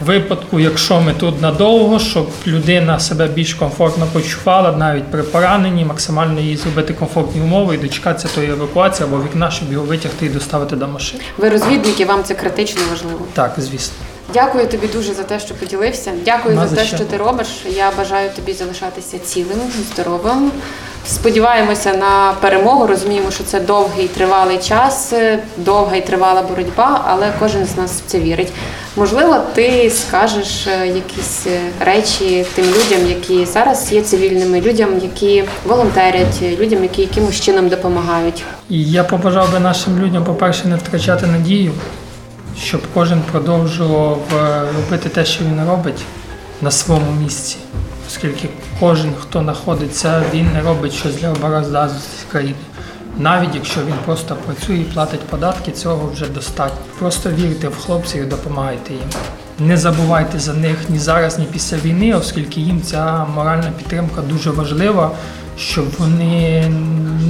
в 0.00 0.04
випадку, 0.04 0.60
якщо 0.60 1.00
ми 1.00 1.12
тут 1.12 1.42
надовго, 1.42 1.98
щоб 1.98 2.30
людина 2.46 3.00
себе 3.00 3.26
більш 3.26 3.54
комфортно 3.54 4.06
почувала, 4.12 4.72
навіть 4.72 5.04
при 5.04 5.22
пораненні, 5.22 5.84
максимально 5.84 6.40
їй 6.40 6.56
зробити 6.56 6.94
комфортні 6.94 7.40
умови 7.40 7.74
і 7.74 7.78
дочекатися 7.78 8.28
тої 8.34 8.50
евакуації 8.50 9.08
або 9.08 9.22
вікна, 9.22 9.50
щоб 9.50 9.72
його 9.72 9.84
витягти 9.84 10.26
і 10.26 10.28
доставити 10.28 10.76
до 10.76 10.88
машини. 10.88 11.22
Ви 11.38 11.48
розвідники, 11.48 12.04
вам 12.04 12.24
це 12.24 12.34
критично 12.34 12.82
важливо. 12.90 13.20
Так, 13.34 13.54
звісно. 13.58 14.07
Дякую 14.32 14.66
тобі 14.66 14.86
дуже 14.86 15.14
за 15.14 15.22
те, 15.22 15.40
що 15.40 15.54
поділився. 15.54 16.12
Дякую 16.24 16.54
Нема 16.54 16.68
за 16.68 16.74
за 16.74 16.80
те, 16.80 16.86
що. 16.86 16.96
що 16.96 17.04
ти 17.06 17.16
робиш. 17.16 17.46
Я 17.76 17.92
бажаю 17.98 18.30
тобі 18.36 18.52
залишатися 18.52 19.18
цілим, 19.18 19.58
здоровим. 19.92 20.50
Сподіваємося 21.06 21.92
на 21.94 22.34
перемогу. 22.40 22.86
Розуміємо, 22.86 23.30
що 23.30 23.44
це 23.44 23.60
довгий 23.60 24.08
тривалий 24.08 24.58
час, 24.58 25.12
е, 25.12 25.38
довга 25.56 25.96
і 25.96 26.06
тривала 26.06 26.42
боротьба, 26.42 27.04
але 27.08 27.32
кожен 27.38 27.66
з 27.66 27.76
нас 27.76 27.92
в 27.92 28.10
це 28.10 28.18
вірить. 28.18 28.52
Можливо, 28.96 29.36
ти 29.54 29.90
скажеш 29.90 30.66
е, 30.66 30.86
якісь 30.86 31.46
е, 31.46 31.60
речі 31.80 32.46
тим 32.54 32.64
людям, 32.64 33.06
які 33.08 33.46
зараз 33.46 33.92
є 33.92 34.02
цивільними, 34.02 34.60
людям, 34.60 34.88
які 35.02 35.44
волонтерять, 35.66 36.42
людям, 36.60 36.82
які 36.82 37.00
якимось 37.02 37.40
чином 37.40 37.68
допомагають. 37.68 38.44
І 38.70 38.84
я 38.90 39.04
побажав 39.04 39.52
би 39.52 39.60
нашим 39.60 39.98
людям, 39.98 40.24
по-перше, 40.24 40.68
не 40.68 40.76
втрачати 40.76 41.26
надію, 41.26 41.72
щоб 42.62 42.80
кожен 42.94 43.20
продовжував 43.32 44.22
е, 44.34 44.60
робити 44.76 45.08
те, 45.08 45.24
що 45.24 45.44
він 45.44 45.66
робить 45.66 46.04
на 46.62 46.70
своєму 46.70 47.12
місці. 47.12 47.56
Оскільки 48.08 48.48
кожен, 48.80 49.12
хто 49.20 49.42
знаходиться, 49.42 50.22
він 50.34 50.52
не 50.52 50.62
робить 50.62 50.92
щось 50.92 51.16
для 51.16 51.30
обороздатності 51.30 52.24
країни. 52.30 52.54
Навіть 53.18 53.54
якщо 53.54 53.80
він 53.80 53.94
просто 54.04 54.36
працює 54.46 54.76
і 54.76 54.84
платить 54.84 55.20
податки, 55.20 55.72
цього 55.72 56.10
вже 56.12 56.28
достатньо. 56.28 56.78
Просто 56.98 57.30
вірте 57.30 57.68
в 57.68 57.76
хлопців 57.76 58.22
і 58.22 58.26
допомагайте 58.26 58.92
їм. 58.92 59.02
Не 59.58 59.76
забувайте 59.76 60.38
за 60.38 60.54
них 60.54 60.76
ні 60.88 60.98
зараз, 60.98 61.38
ні 61.38 61.46
після 61.52 61.76
війни, 61.76 62.14
оскільки 62.14 62.60
їм 62.60 62.82
ця 62.82 63.26
моральна 63.34 63.72
підтримка 63.78 64.20
дуже 64.20 64.50
важлива, 64.50 65.10
щоб 65.58 65.86
вони 65.98 66.68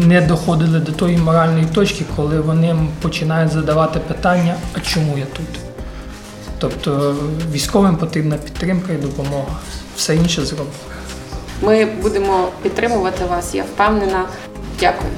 не 0.07 0.21
доходили 0.21 0.81
до 0.81 0.93
тої 0.93 1.17
моральної 1.17 1.67
точки, 1.75 2.05
коли 2.17 2.41
вони 2.41 2.77
починають 3.03 3.53
задавати 3.53 4.01
питання, 4.01 4.55
а 4.75 4.81
чому 4.81 5.19
я 5.19 5.25
тут? 5.25 5.47
Тобто 6.59 7.17
військовим 7.53 7.97
потрібна 7.97 8.37
підтримка 8.37 8.93
і 8.93 8.97
допомога. 8.97 9.57
Все 9.97 10.17
інше 10.17 10.45
зробимо. 10.45 10.71
Ми 11.63 11.85
будемо 11.85 12.49
підтримувати 12.63 13.25
вас. 13.25 13.55
Я 13.55 13.63
впевнена. 13.63 14.25
Дякую. 14.81 15.13